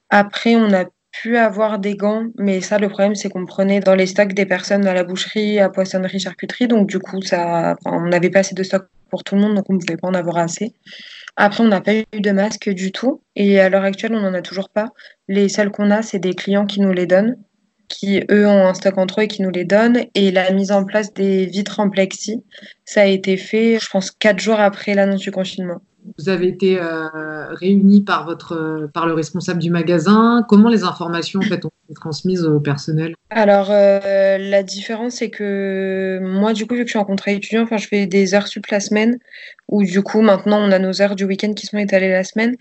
Après, 0.09 0.55
on 0.55 0.73
a 0.73 0.85
pu 1.11 1.37
avoir 1.37 1.79
des 1.79 1.95
gants, 1.95 2.27
mais 2.37 2.61
ça, 2.61 2.77
le 2.77 2.89
problème, 2.89 3.15
c'est 3.15 3.29
qu'on 3.29 3.45
prenait 3.45 3.79
dans 3.79 3.95
les 3.95 4.05
stocks 4.05 4.33
des 4.33 4.45
personnes 4.45 4.87
à 4.87 4.93
la 4.93 5.03
boucherie, 5.03 5.59
à 5.59 5.69
poissonnerie, 5.69 6.19
charcuterie. 6.19 6.67
Donc, 6.67 6.87
du 6.87 6.99
coup, 6.99 7.21
ça, 7.21 7.75
on 7.85 8.01
n'avait 8.07 8.29
pas 8.29 8.39
assez 8.39 8.55
de 8.55 8.63
stocks 8.63 8.87
pour 9.09 9.23
tout 9.23 9.35
le 9.35 9.41
monde, 9.41 9.55
donc 9.55 9.65
on 9.69 9.73
ne 9.73 9.79
pouvait 9.79 9.97
pas 9.97 10.07
en 10.07 10.13
avoir 10.13 10.37
assez. 10.37 10.73
Après, 11.35 11.63
on 11.63 11.67
n'a 11.67 11.81
pas 11.81 11.95
eu 11.95 12.05
de 12.13 12.31
masques 12.31 12.69
du 12.69 12.91
tout. 12.91 13.21
Et 13.35 13.59
à 13.59 13.69
l'heure 13.69 13.83
actuelle, 13.83 14.13
on 14.13 14.21
n'en 14.21 14.33
a 14.33 14.41
toujours 14.41 14.69
pas. 14.69 14.89
Les 15.27 15.49
seuls 15.49 15.71
qu'on 15.71 15.91
a, 15.91 16.01
c'est 16.01 16.19
des 16.19 16.35
clients 16.35 16.65
qui 16.65 16.81
nous 16.81 16.91
les 16.91 17.05
donnent, 17.05 17.37
qui, 17.87 18.21
eux, 18.29 18.47
ont 18.47 18.67
un 18.67 18.73
stock 18.73 18.97
entre 18.97 19.21
eux 19.21 19.23
et 19.23 19.27
qui 19.27 19.41
nous 19.41 19.49
les 19.49 19.65
donnent. 19.65 20.05
Et 20.15 20.31
la 20.31 20.51
mise 20.51 20.71
en 20.71 20.83
place 20.85 21.13
des 21.13 21.45
vitres 21.45 21.79
en 21.79 21.89
plexi, 21.89 22.43
ça 22.85 23.01
a 23.01 23.05
été 23.05 23.37
fait, 23.37 23.79
je 23.79 23.89
pense, 23.89 24.11
quatre 24.11 24.39
jours 24.39 24.59
après 24.59 24.93
l'annonce 24.93 25.21
du 25.21 25.31
confinement. 25.31 25.81
Vous 26.17 26.29
avez 26.29 26.47
été 26.47 26.79
euh, 26.79 27.53
réunis 27.53 28.01
par, 28.01 28.25
votre, 28.25 28.89
par 28.93 29.05
le 29.05 29.13
responsable 29.13 29.59
du 29.59 29.69
magasin. 29.69 30.45
Comment 30.47 30.69
les 30.69 30.83
informations 30.83 31.39
en 31.39 31.43
fait, 31.43 31.65
ont 31.65 31.71
été 31.85 31.93
transmises 31.93 32.45
au 32.45 32.59
personnel? 32.59 33.15
Alors, 33.29 33.69
euh, 33.69 34.37
la 34.37 34.63
différence, 34.63 35.15
c'est 35.15 35.29
que 35.29 36.19
moi, 36.21 36.53
du 36.53 36.65
coup, 36.65 36.75
vu 36.75 36.81
que 36.81 36.87
je 36.87 36.91
suis 36.91 36.99
en 36.99 37.05
contrat 37.05 37.31
étudiant, 37.31 37.63
enfin, 37.63 37.77
je 37.77 37.87
fais 37.87 38.07
des 38.07 38.33
heures 38.33 38.47
sup 38.47 38.65
la 38.67 38.79
semaine. 38.79 39.19
Où 39.69 39.83
du 39.83 40.01
coup 40.01 40.21
maintenant 40.21 40.59
on 40.59 40.71
a 40.71 40.79
nos 40.79 41.01
heures 41.01 41.15
du 41.15 41.23
week-end 41.23 41.53
qui 41.53 41.65
sont 41.65 41.77
étalées 41.77 42.09
la 42.09 42.23
semaine. 42.23 42.55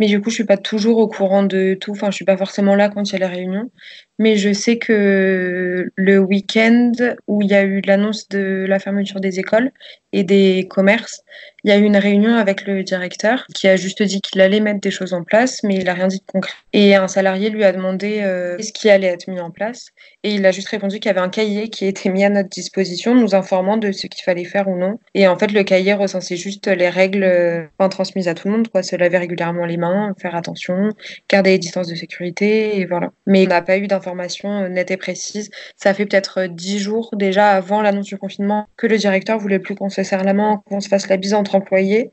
Mais 0.00 0.06
du 0.06 0.20
coup, 0.20 0.30
je 0.30 0.34
suis 0.34 0.44
pas 0.44 0.56
toujours 0.56 0.98
au 0.98 1.06
courant 1.06 1.44
de 1.44 1.74
tout. 1.80 1.92
Enfin, 1.92 2.10
je 2.10 2.16
suis 2.16 2.24
pas 2.24 2.36
forcément 2.36 2.74
là 2.74 2.88
quand 2.88 3.08
il 3.08 3.12
y 3.12 3.16
a 3.16 3.28
les 3.28 3.32
réunions. 3.32 3.70
Mais 4.18 4.36
je 4.36 4.52
sais 4.52 4.78
que 4.78 5.90
le 5.96 6.18
week-end 6.18 6.92
où 7.26 7.42
il 7.42 7.48
y 7.48 7.54
a 7.54 7.62
eu 7.62 7.80
l'annonce 7.80 8.28
de 8.28 8.64
la 8.68 8.78
fermeture 8.78 9.20
des 9.20 9.40
écoles 9.40 9.72
et 10.12 10.22
des 10.22 10.68
commerces, 10.70 11.22
il 11.64 11.70
y 11.70 11.72
a 11.72 11.78
eu 11.78 11.82
une 11.82 11.96
réunion 11.96 12.34
avec 12.36 12.64
le 12.64 12.84
directeur 12.84 13.44
qui 13.54 13.66
a 13.66 13.74
juste 13.74 14.02
dit 14.02 14.20
qu'il 14.20 14.40
allait 14.40 14.60
mettre 14.60 14.80
des 14.80 14.92
choses 14.92 15.14
en 15.14 15.24
place, 15.24 15.64
mais 15.64 15.76
il 15.76 15.88
a 15.88 15.94
rien 15.94 16.06
dit 16.06 16.18
de 16.18 16.32
concret. 16.32 16.54
Et 16.72 16.94
un 16.94 17.08
salarié 17.08 17.50
lui 17.50 17.64
a 17.64 17.72
demandé 17.72 18.20
euh, 18.22 18.56
ce 18.60 18.72
qui 18.72 18.88
allait 18.88 19.08
être 19.08 19.26
mis 19.26 19.40
en 19.40 19.50
place. 19.50 19.88
Et 20.22 20.32
il 20.34 20.46
a 20.46 20.52
juste 20.52 20.68
répondu 20.68 21.00
qu'il 21.00 21.06
y 21.06 21.10
avait 21.10 21.20
un 21.20 21.28
cahier 21.28 21.68
qui 21.68 21.86
était 21.86 22.10
mis 22.10 22.24
à 22.24 22.28
notre 22.30 22.50
disposition, 22.50 23.16
nous 23.16 23.34
informant 23.34 23.78
de 23.78 23.90
ce 23.90 24.06
qu'il 24.06 24.22
fallait 24.22 24.44
faire 24.44 24.68
ou 24.68 24.76
non. 24.76 24.98
Et 25.14 25.26
en 25.26 25.36
fait, 25.36 25.50
le 25.50 25.64
cahier 25.64 25.94
recensait 25.94 26.36
juste 26.36 26.53
les 26.66 26.88
règles 26.88 27.24
euh, 27.24 27.88
transmises 27.90 28.28
à 28.28 28.34
tout 28.34 28.48
le 28.48 28.56
monde. 28.56 28.68
Se 28.82 28.96
laver 28.96 29.18
régulièrement 29.18 29.64
les 29.64 29.76
mains, 29.76 30.14
faire 30.20 30.34
attention, 30.34 30.90
garder 31.28 31.50
les 31.50 31.58
distances 31.58 31.88
de 31.88 31.94
sécurité, 31.94 32.78
et 32.78 32.86
voilà. 32.86 33.10
Mais 33.26 33.44
on 33.46 33.48
n'a 33.48 33.62
pas 33.62 33.78
eu 33.78 33.86
d'informations 33.86 34.64
euh, 34.64 34.68
nettes 34.68 34.90
et 34.90 34.96
précises. 34.96 35.50
Ça 35.76 35.94
fait 35.94 36.06
peut-être 36.06 36.40
euh, 36.40 36.48
dix 36.48 36.78
jours 36.78 37.10
déjà 37.14 37.50
avant 37.50 37.82
l'annonce 37.82 38.06
du 38.06 38.18
confinement 38.18 38.66
que 38.76 38.86
le 38.86 38.98
directeur 38.98 39.38
voulait 39.38 39.58
plus 39.58 39.74
qu'on 39.74 39.90
se 39.90 40.02
serre 40.02 40.24
la 40.24 40.34
main, 40.34 40.62
qu'on 40.68 40.80
se 40.80 40.88
fasse 40.88 41.08
la 41.08 41.16
bise 41.16 41.34
entre 41.34 41.54
employés. 41.54 42.10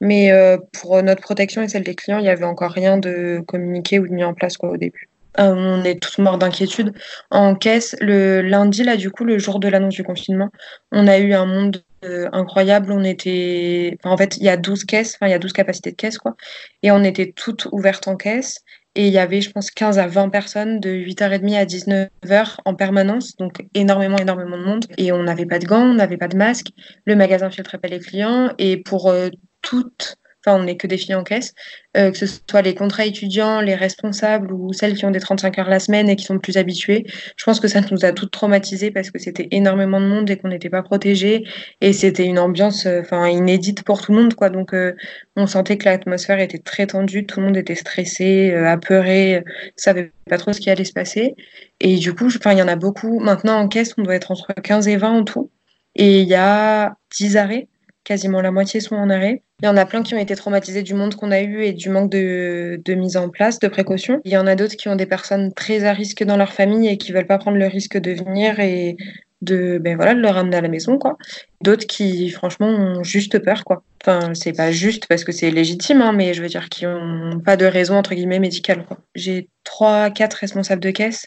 Mais 0.00 0.32
pour 0.72 1.02
notre 1.02 1.22
protection 1.22 1.62
et 1.62 1.68
celle 1.68 1.84
des 1.84 1.94
clients, 1.94 2.18
il 2.18 2.24
n'y 2.24 2.28
avait 2.28 2.44
encore 2.44 2.72
rien 2.72 2.98
de 2.98 3.42
communiqué 3.46 3.98
ou 3.98 4.06
de 4.06 4.12
mis 4.12 4.24
en 4.24 4.34
place 4.34 4.56
au 4.60 4.76
début. 4.76 5.08
On 5.36 5.82
est 5.82 6.00
tous 6.00 6.18
morts 6.18 6.38
d'inquiétude. 6.38 6.92
En 7.30 7.54
caisse, 7.54 7.96
le 8.00 8.40
lundi, 8.40 8.84
là, 8.84 8.96
du 8.96 9.10
coup, 9.10 9.24
le 9.24 9.38
jour 9.38 9.58
de 9.58 9.68
l'annonce 9.68 9.94
du 9.94 10.04
confinement, 10.04 10.50
on 10.92 11.08
a 11.08 11.18
eu 11.18 11.32
un 11.32 11.46
monde 11.46 11.82
euh, 12.04 12.28
incroyable. 12.32 12.92
On 12.92 13.04
était. 13.04 13.96
en 14.04 14.16
fait, 14.16 14.36
il 14.36 14.44
y 14.44 14.48
a 14.48 14.56
12 14.56 14.84
caisses, 14.84 15.16
enfin, 15.16 15.28
il 15.28 15.30
y 15.30 15.34
a 15.34 15.38
12 15.38 15.52
capacités 15.52 15.90
de 15.90 15.96
caisse, 15.96 16.18
quoi. 16.18 16.36
Et 16.82 16.90
on 16.90 17.02
était 17.02 17.32
toutes 17.32 17.66
ouvertes 17.72 18.08
en 18.08 18.16
caisse. 18.16 18.60
Et 18.96 19.08
il 19.08 19.12
y 19.12 19.18
avait, 19.18 19.40
je 19.40 19.50
pense, 19.50 19.70
15 19.72 19.98
à 19.98 20.06
20 20.06 20.28
personnes 20.28 20.78
de 20.78 20.90
8h30 20.90 21.56
à 21.56 21.64
19h 21.64 22.56
en 22.64 22.74
permanence. 22.74 23.34
Donc, 23.36 23.64
énormément, 23.74 24.18
énormément 24.18 24.56
de 24.56 24.64
monde. 24.64 24.86
Et 24.98 25.10
on 25.10 25.24
n'avait 25.24 25.46
pas 25.46 25.58
de 25.58 25.66
gants, 25.66 25.82
on 25.82 25.94
n'avait 25.94 26.16
pas 26.16 26.28
de 26.28 26.36
masque. 26.36 26.68
Le 27.04 27.16
magasin 27.16 27.50
filtrait 27.50 27.78
pas 27.78 27.88
les 27.88 27.98
clients. 27.98 28.52
Et 28.58 28.76
pour 28.76 29.08
euh, 29.10 29.30
toutes 29.62 30.16
enfin 30.44 30.60
on 30.60 30.64
n'est 30.64 30.76
que 30.76 30.86
des 30.86 30.98
filles 30.98 31.14
en 31.14 31.24
caisse, 31.24 31.54
euh, 31.96 32.10
que 32.10 32.18
ce 32.18 32.26
soit 32.26 32.62
les 32.62 32.74
contrats 32.74 33.06
étudiants, 33.06 33.60
les 33.60 33.74
responsables 33.74 34.52
ou 34.52 34.72
celles 34.72 34.94
qui 34.94 35.04
ont 35.04 35.10
des 35.10 35.20
35 35.20 35.58
heures 35.58 35.68
la 35.68 35.80
semaine 35.80 36.08
et 36.08 36.16
qui 36.16 36.24
sont 36.24 36.38
plus 36.38 36.56
habituées. 36.56 37.04
Je 37.36 37.44
pense 37.44 37.60
que 37.60 37.68
ça 37.68 37.80
nous 37.90 38.04
a 38.04 38.12
toutes 38.12 38.30
traumatisées 38.30 38.90
parce 38.90 39.10
que 39.10 39.18
c'était 39.18 39.48
énormément 39.50 40.00
de 40.00 40.06
monde 40.06 40.30
et 40.30 40.36
qu'on 40.36 40.48
n'était 40.48 40.70
pas 40.70 40.82
protégés 40.82 41.44
et 41.80 41.92
c'était 41.92 42.26
une 42.26 42.38
ambiance 42.38 42.86
euh, 42.86 43.02
inédite 43.28 43.84
pour 43.84 44.02
tout 44.02 44.12
le 44.12 44.18
monde 44.18 44.34
quoi. 44.34 44.50
Donc 44.50 44.74
euh, 44.74 44.94
on 45.36 45.46
sentait 45.46 45.78
que 45.78 45.86
l'atmosphère 45.86 46.40
était 46.40 46.58
très 46.58 46.86
tendue, 46.86 47.26
tout 47.26 47.40
le 47.40 47.46
monde 47.46 47.56
était 47.56 47.74
stressé, 47.74 48.52
apeuré, 48.54 49.42
savait 49.76 50.12
pas 50.28 50.38
trop 50.38 50.52
ce 50.52 50.60
qui 50.60 50.70
allait 50.70 50.84
se 50.84 50.92
passer 50.92 51.34
et 51.80 51.96
du 51.96 52.14
coup 52.14 52.28
il 52.28 52.58
y 52.58 52.62
en 52.62 52.68
a 52.68 52.76
beaucoup. 52.76 53.20
Maintenant 53.20 53.58
en 53.58 53.68
caisse, 53.68 53.94
on 53.98 54.02
doit 54.02 54.14
être 54.14 54.30
entre 54.30 54.52
15 54.52 54.88
et 54.88 54.96
20 54.96 55.10
en 55.10 55.24
tout 55.24 55.50
et 55.96 56.20
il 56.20 56.28
y 56.28 56.34
a 56.34 56.96
10 57.16 57.36
arrêts 57.36 57.68
quasiment 58.04 58.40
la 58.40 58.50
moitié 58.50 58.80
sont 58.80 58.96
en 58.96 59.10
arrêt. 59.10 59.42
Il 59.62 59.66
y 59.66 59.68
en 59.68 59.76
a 59.76 59.86
plein 59.86 60.02
qui 60.02 60.14
ont 60.14 60.18
été 60.18 60.36
traumatisés 60.36 60.82
du 60.82 60.94
monde 60.94 61.14
qu'on 61.14 61.30
a 61.30 61.40
eu 61.40 61.62
et 61.62 61.72
du 61.72 61.88
manque 61.88 62.10
de, 62.10 62.94
mise 62.94 63.16
en 63.16 63.30
place, 63.30 63.58
de 63.58 63.68
précautions. 63.68 64.20
Il 64.24 64.32
y 64.32 64.36
en 64.36 64.46
a 64.46 64.54
d'autres 64.54 64.76
qui 64.76 64.88
ont 64.88 64.96
des 64.96 65.06
personnes 65.06 65.52
très 65.52 65.84
à 65.84 65.92
risque 65.92 66.22
dans 66.22 66.36
leur 66.36 66.52
famille 66.52 66.88
et 66.88 66.98
qui 66.98 67.12
veulent 67.12 67.26
pas 67.26 67.38
prendre 67.38 67.56
le 67.56 67.66
risque 67.66 67.96
de 67.96 68.12
venir 68.12 68.60
et 68.60 68.96
de 69.42 69.78
ben 69.78 69.96
voilà 69.96 70.14
de 70.14 70.20
le 70.20 70.28
ramener 70.28 70.56
à 70.56 70.60
la 70.60 70.68
maison 70.68 70.96
quoi 70.96 71.18
d'autres 71.60 71.86
qui 71.86 72.30
franchement 72.30 72.68
ont 72.68 73.02
juste 73.02 73.38
peur 73.40 73.64
quoi 73.64 73.82
enfin 74.02 74.32
c'est 74.32 74.52
pas 74.52 74.72
juste 74.72 75.06
parce 75.06 75.22
que 75.24 75.32
c'est 75.32 75.50
légitime 75.50 76.00
hein, 76.00 76.12
mais 76.12 76.34
je 76.34 76.40
veux 76.42 76.48
dire 76.48 76.68
qui 76.68 76.86
ont 76.86 77.40
pas 77.44 77.56
de 77.56 77.66
raison 77.66 77.96
entre 77.96 78.14
guillemets 78.14 78.38
médicale 78.38 78.86
j'ai 79.14 79.48
trois 79.64 80.10
quatre 80.10 80.34
responsables 80.34 80.80
de 80.80 80.90
caisse 80.90 81.26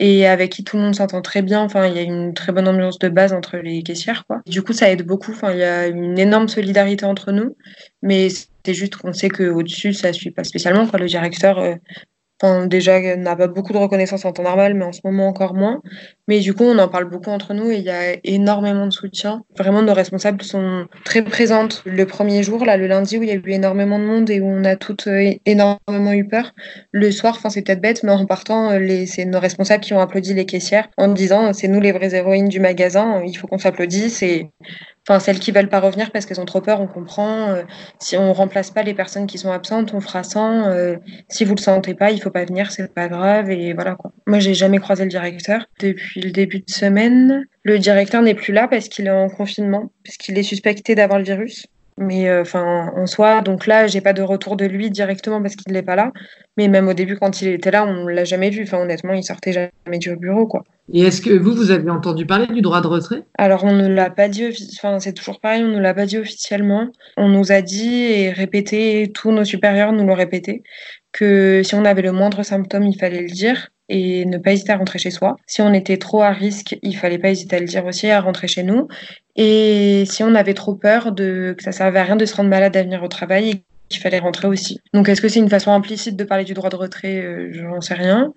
et 0.00 0.26
avec 0.26 0.52
qui 0.52 0.64
tout 0.64 0.76
le 0.76 0.82
monde 0.82 0.94
s'entend 0.94 1.22
très 1.22 1.42
bien. 1.42 1.60
Enfin, 1.60 1.86
il 1.86 1.94
y 1.94 1.98
a 1.98 2.02
une 2.02 2.34
très 2.34 2.52
bonne 2.52 2.68
ambiance 2.68 2.98
de 2.98 3.08
base 3.08 3.32
entre 3.32 3.56
les 3.58 3.82
caissières, 3.82 4.26
quoi. 4.26 4.40
Du 4.46 4.62
coup, 4.62 4.72
ça 4.72 4.90
aide 4.90 5.06
beaucoup. 5.06 5.32
Enfin, 5.32 5.52
il 5.52 5.58
y 5.58 5.64
a 5.64 5.86
une 5.86 6.18
énorme 6.18 6.48
solidarité 6.48 7.04
entre 7.04 7.32
nous, 7.32 7.56
mais 8.02 8.28
c'est 8.28 8.74
juste 8.74 8.96
qu'on 8.96 9.12
sait 9.12 9.28
qu'au-dessus, 9.28 9.92
ça 9.92 10.12
suit 10.12 10.30
pas 10.30 10.44
spécialement. 10.44 10.86
Quoi. 10.86 10.98
Le 10.98 11.06
directeur 11.06 11.58
euh, 11.58 11.74
déjà, 12.66 13.16
n'a 13.16 13.36
pas 13.36 13.48
beaucoup 13.48 13.72
de 13.72 13.78
reconnaissance 13.78 14.24
en 14.24 14.32
temps 14.32 14.42
normal, 14.42 14.74
mais 14.74 14.84
en 14.84 14.92
ce 14.92 15.00
moment 15.04 15.28
encore 15.28 15.54
moins. 15.54 15.80
Mais 16.28 16.40
du 16.40 16.54
coup, 16.54 16.64
on 16.64 16.78
en 16.78 16.88
parle 16.88 17.04
beaucoup 17.04 17.30
entre 17.30 17.52
nous 17.54 17.70
et 17.70 17.76
il 17.76 17.82
y 17.82 17.90
a 17.90 18.16
énormément 18.24 18.86
de 18.86 18.92
soutien. 18.92 19.42
Vraiment, 19.58 19.82
nos 19.82 19.92
responsables 19.92 20.42
sont 20.42 20.86
très 21.04 21.22
présentes. 21.22 21.82
Le 21.84 22.06
premier 22.06 22.42
jour, 22.42 22.64
là, 22.64 22.76
le 22.76 22.86
lundi, 22.86 23.18
où 23.18 23.22
il 23.22 23.28
y 23.28 23.32
a 23.32 23.34
eu 23.34 23.42
énormément 23.46 23.98
de 23.98 24.04
monde 24.04 24.30
et 24.30 24.40
où 24.40 24.46
on 24.46 24.64
a 24.64 24.76
toutes 24.76 25.06
euh, 25.06 25.32
énormément 25.44 26.12
eu 26.12 26.26
peur. 26.26 26.52
Le 26.92 27.10
soir, 27.10 27.34
enfin, 27.36 27.50
c'est 27.50 27.62
peut-être 27.62 27.80
bête, 27.80 28.02
mais 28.02 28.12
en 28.12 28.26
partant, 28.26 28.72
euh, 28.72 29.04
c'est 29.06 29.24
nos 29.24 29.40
responsables 29.40 29.84
qui 29.84 29.92
ont 29.92 30.00
applaudi 30.00 30.34
les 30.34 30.46
caissières 30.46 30.88
en 30.96 31.08
disant 31.08 31.52
c'est 31.52 31.68
nous 31.68 31.80
les 31.80 31.92
vraies 31.92 32.14
héroïnes 32.14 32.48
du 32.48 32.60
magasin, 32.60 33.22
il 33.26 33.36
faut 33.36 33.46
qu'on 33.46 33.58
s'applaudisse. 33.58 34.22
Et 34.22 34.48
Enfin, 35.06 35.20
celles 35.20 35.38
qui 35.38 35.52
veulent 35.52 35.68
pas 35.68 35.80
revenir 35.80 36.10
parce 36.10 36.24
qu'elles 36.24 36.40
ont 36.40 36.46
trop 36.46 36.62
peur, 36.62 36.80
on 36.80 36.86
comprend. 36.86 37.50
Euh, 37.50 37.62
si 37.98 38.16
on 38.16 38.32
remplace 38.32 38.70
pas 38.70 38.82
les 38.82 38.94
personnes 38.94 39.26
qui 39.26 39.36
sont 39.36 39.50
absentes, 39.52 39.92
on 39.92 40.00
fera 40.00 40.22
sans. 40.22 40.68
Euh, 40.68 40.96
si 41.28 41.44
vous 41.44 41.54
le 41.54 41.60
sentez 41.60 41.94
pas, 41.94 42.10
il 42.10 42.22
faut 42.22 42.30
pas 42.30 42.46
venir, 42.46 42.70
c'est 42.72 42.92
pas 42.92 43.08
grave 43.08 43.50
et 43.50 43.74
voilà 43.74 43.96
quoi. 43.96 44.12
Moi, 44.26 44.38
j'ai 44.38 44.54
jamais 44.54 44.78
croisé 44.78 45.04
le 45.04 45.10
directeur 45.10 45.66
depuis 45.78 46.22
le 46.22 46.30
début 46.30 46.60
de 46.60 46.70
semaine. 46.70 47.44
Le 47.64 47.78
directeur 47.78 48.22
n'est 48.22 48.34
plus 48.34 48.54
là 48.54 48.66
parce 48.66 48.88
qu'il 48.88 49.06
est 49.06 49.10
en 49.10 49.28
confinement, 49.28 49.90
puisqu'il 50.02 50.38
est 50.38 50.42
suspecté 50.42 50.94
d'avoir 50.94 51.18
le 51.18 51.24
virus. 51.24 51.66
Mais 51.96 52.28
euh, 52.28 52.42
enfin, 52.42 52.92
en 52.96 53.06
soi, 53.06 53.40
donc 53.40 53.66
là, 53.66 53.86
j'ai 53.86 54.00
pas 54.00 54.12
de 54.12 54.22
retour 54.22 54.56
de 54.56 54.64
lui 54.64 54.90
directement 54.90 55.40
parce 55.40 55.54
qu'il 55.54 55.72
n'est 55.72 55.82
pas 55.82 55.94
là. 55.94 56.12
Mais 56.56 56.68
même 56.68 56.88
au 56.88 56.92
début, 56.92 57.16
quand 57.16 57.40
il 57.40 57.48
était 57.48 57.70
là, 57.70 57.84
on 57.86 58.06
l'a 58.06 58.24
jamais 58.24 58.50
vu. 58.50 58.64
Enfin, 58.64 58.78
honnêtement, 58.78 59.12
il 59.12 59.22
sortait 59.22 59.52
jamais 59.52 59.98
du 59.98 60.16
bureau, 60.16 60.46
quoi. 60.46 60.64
Et 60.92 61.02
est-ce 61.02 61.22
que 61.22 61.30
vous, 61.30 61.54
vous 61.54 61.70
avez 61.70 61.88
entendu 61.90 62.26
parler 62.26 62.46
du 62.46 62.60
droit 62.60 62.80
de 62.80 62.88
retrait? 62.88 63.22
Alors, 63.38 63.64
on 63.64 63.72
ne 63.72 63.88
l'a 63.88 64.10
pas 64.10 64.28
dit, 64.28 64.44
enfin, 64.76 64.98
c'est 64.98 65.12
toujours 65.12 65.40
pareil, 65.40 65.62
on 65.64 65.68
ne 65.68 65.80
l'a 65.80 65.94
pas 65.94 66.04
dit 66.06 66.18
officiellement. 66.18 66.88
On 67.16 67.28
nous 67.28 67.52
a 67.52 67.62
dit 67.62 67.94
et 67.94 68.30
répété, 68.30 69.10
tous 69.14 69.30
nos 69.30 69.44
supérieurs 69.44 69.92
nous 69.92 70.04
l'ont 70.04 70.14
répété, 70.14 70.62
que 71.12 71.62
si 71.64 71.74
on 71.74 71.84
avait 71.84 72.02
le 72.02 72.12
moindre 72.12 72.42
symptôme, 72.42 72.84
il 72.84 72.98
fallait 72.98 73.22
le 73.22 73.30
dire 73.30 73.70
et 73.88 74.24
ne 74.24 74.38
pas 74.38 74.52
hésiter 74.52 74.72
à 74.72 74.76
rentrer 74.76 74.98
chez 74.98 75.10
soi. 75.10 75.36
Si 75.46 75.62
on 75.62 75.72
était 75.72 75.98
trop 75.98 76.22
à 76.22 76.30
risque, 76.30 76.76
il 76.82 76.96
fallait 76.96 77.18
pas 77.18 77.30
hésiter 77.30 77.56
à 77.56 77.60
le 77.60 77.66
dire 77.66 77.84
aussi, 77.84 78.10
à 78.10 78.20
rentrer 78.20 78.48
chez 78.48 78.62
nous. 78.62 78.88
Et 79.36 80.04
si 80.06 80.22
on 80.22 80.34
avait 80.34 80.54
trop 80.54 80.74
peur 80.74 81.12
de 81.12 81.54
que 81.56 81.62
ça 81.62 81.72
servait 81.72 81.98
à 81.98 82.04
rien 82.04 82.16
de 82.16 82.24
se 82.24 82.36
rendre 82.36 82.50
malade 82.50 82.76
à 82.76 82.82
venir 82.82 83.02
au 83.02 83.08
travail, 83.08 83.62
qu'il 83.88 84.00
fallait 84.00 84.18
rentrer 84.18 84.48
aussi. 84.48 84.80
Donc 84.92 85.08
est-ce 85.08 85.20
que 85.20 85.28
c'est 85.28 85.40
une 85.40 85.50
façon 85.50 85.72
implicite 85.72 86.16
de 86.16 86.24
parler 86.24 86.44
du 86.44 86.54
droit 86.54 86.70
de 86.70 86.76
retrait? 86.76 87.20
Euh, 87.20 87.48
Je 87.52 87.62
n'en 87.62 87.80
sais 87.80 87.94
rien. 87.94 88.32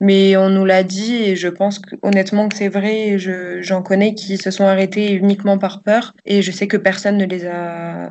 Mais 0.00 0.36
on 0.36 0.48
nous 0.48 0.64
l'a 0.64 0.82
dit 0.82 1.14
et 1.16 1.36
je 1.36 1.48
pense 1.48 1.80
honnêtement 2.02 2.48
que 2.48 2.56
c'est 2.56 2.68
vrai. 2.68 3.18
J'en 3.18 3.82
connais 3.82 4.14
qui 4.14 4.38
se 4.38 4.50
sont 4.50 4.64
arrêtés 4.64 5.12
uniquement 5.12 5.58
par 5.58 5.82
peur 5.82 6.14
et 6.24 6.42
je 6.42 6.50
sais 6.50 6.66
que 6.66 6.78
personne 6.78 7.18
ne 7.18 7.26
les 7.26 7.46
a 7.46 8.10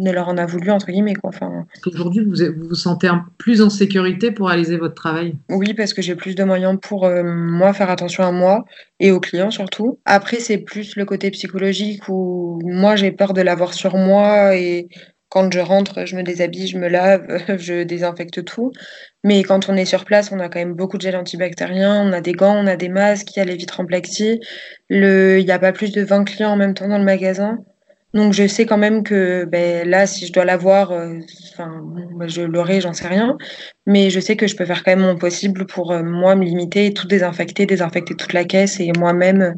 ne 0.00 0.10
leur 0.10 0.28
en 0.28 0.38
a 0.38 0.46
voulu 0.46 0.70
entre 0.70 0.90
guillemets 0.90 1.14
quoi. 1.14 1.30
Enfin. 1.30 1.66
Aujourd'hui, 1.86 2.24
vous, 2.24 2.34
vous 2.34 2.68
vous 2.68 2.74
sentez 2.74 3.06
un, 3.08 3.24
plus 3.38 3.62
en 3.62 3.70
sécurité 3.70 4.30
pour 4.30 4.48
réaliser 4.48 4.76
votre 4.76 4.94
travail 4.94 5.36
Oui, 5.48 5.74
parce 5.74 5.94
que 5.94 6.02
j'ai 6.02 6.14
plus 6.14 6.34
de 6.34 6.44
moyens 6.44 6.78
pour 6.80 7.04
euh, 7.04 7.22
moi 7.24 7.72
faire 7.72 7.90
attention 7.90 8.24
à 8.24 8.32
moi 8.32 8.64
et 8.98 9.10
aux 9.12 9.20
clients 9.20 9.50
surtout. 9.50 9.98
Après, 10.04 10.40
c'est 10.40 10.58
plus 10.58 10.96
le 10.96 11.04
côté 11.04 11.30
psychologique 11.30 12.08
où 12.08 12.60
moi 12.64 12.96
j'ai 12.96 13.12
peur 13.12 13.32
de 13.32 13.42
l'avoir 13.42 13.74
sur 13.74 13.96
moi 13.96 14.56
et 14.56 14.88
quand 15.30 15.52
je 15.52 15.60
rentre, 15.60 16.06
je 16.06 16.16
me 16.16 16.22
déshabille, 16.22 16.66
je 16.66 16.76
me 16.76 16.88
lave, 16.88 17.24
je 17.58 17.84
désinfecte 17.84 18.44
tout. 18.44 18.72
Mais 19.22 19.42
quand 19.44 19.68
on 19.68 19.76
est 19.76 19.84
sur 19.84 20.04
place, 20.04 20.32
on 20.32 20.40
a 20.40 20.48
quand 20.48 20.58
même 20.58 20.74
beaucoup 20.74 20.96
de 20.96 21.02
gel 21.02 21.16
antibactérien, 21.16 22.02
on 22.04 22.12
a 22.12 22.20
des 22.20 22.32
gants, 22.32 22.56
on 22.56 22.66
a 22.66 22.76
des 22.76 22.88
masques, 22.88 23.36
il 23.36 23.38
y 23.38 23.42
a 23.42 23.44
les 23.44 23.56
vitres 23.56 23.80
en 23.80 23.86
plexi. 23.86 24.40
Le... 24.88 25.38
Il 25.38 25.44
n'y 25.44 25.52
a 25.52 25.58
pas 25.58 25.72
plus 25.72 25.92
de 25.92 26.02
20 26.02 26.24
clients 26.24 26.50
en 26.50 26.56
même 26.56 26.74
temps 26.74 26.88
dans 26.88 26.98
le 26.98 27.04
magasin. 27.04 27.58
Donc 28.12 28.32
je 28.32 28.46
sais 28.46 28.66
quand 28.66 28.78
même 28.78 29.02
que 29.04 29.44
ben, 29.44 29.88
là, 29.88 30.06
si 30.06 30.26
je 30.26 30.32
dois 30.32 30.44
l'avoir, 30.44 30.90
euh, 30.90 31.18
enfin, 31.52 31.82
ben, 32.16 32.28
je 32.28 32.42
l'aurai, 32.42 32.80
j'en 32.80 32.92
sais 32.92 33.06
rien. 33.06 33.36
Mais 33.86 34.10
je 34.10 34.18
sais 34.18 34.36
que 34.36 34.46
je 34.46 34.56
peux 34.56 34.64
faire 34.64 34.82
quand 34.82 34.96
même 34.96 35.06
mon 35.06 35.16
possible 35.16 35.66
pour 35.66 35.92
euh, 35.92 36.02
moi 36.02 36.34
me 36.34 36.44
limiter, 36.44 36.92
tout 36.92 37.06
désinfecter, 37.06 37.66
désinfecter 37.66 38.14
toute 38.16 38.32
la 38.32 38.44
caisse 38.44 38.80
et 38.80 38.90
moi-même 38.98 39.42
euh, 39.42 39.52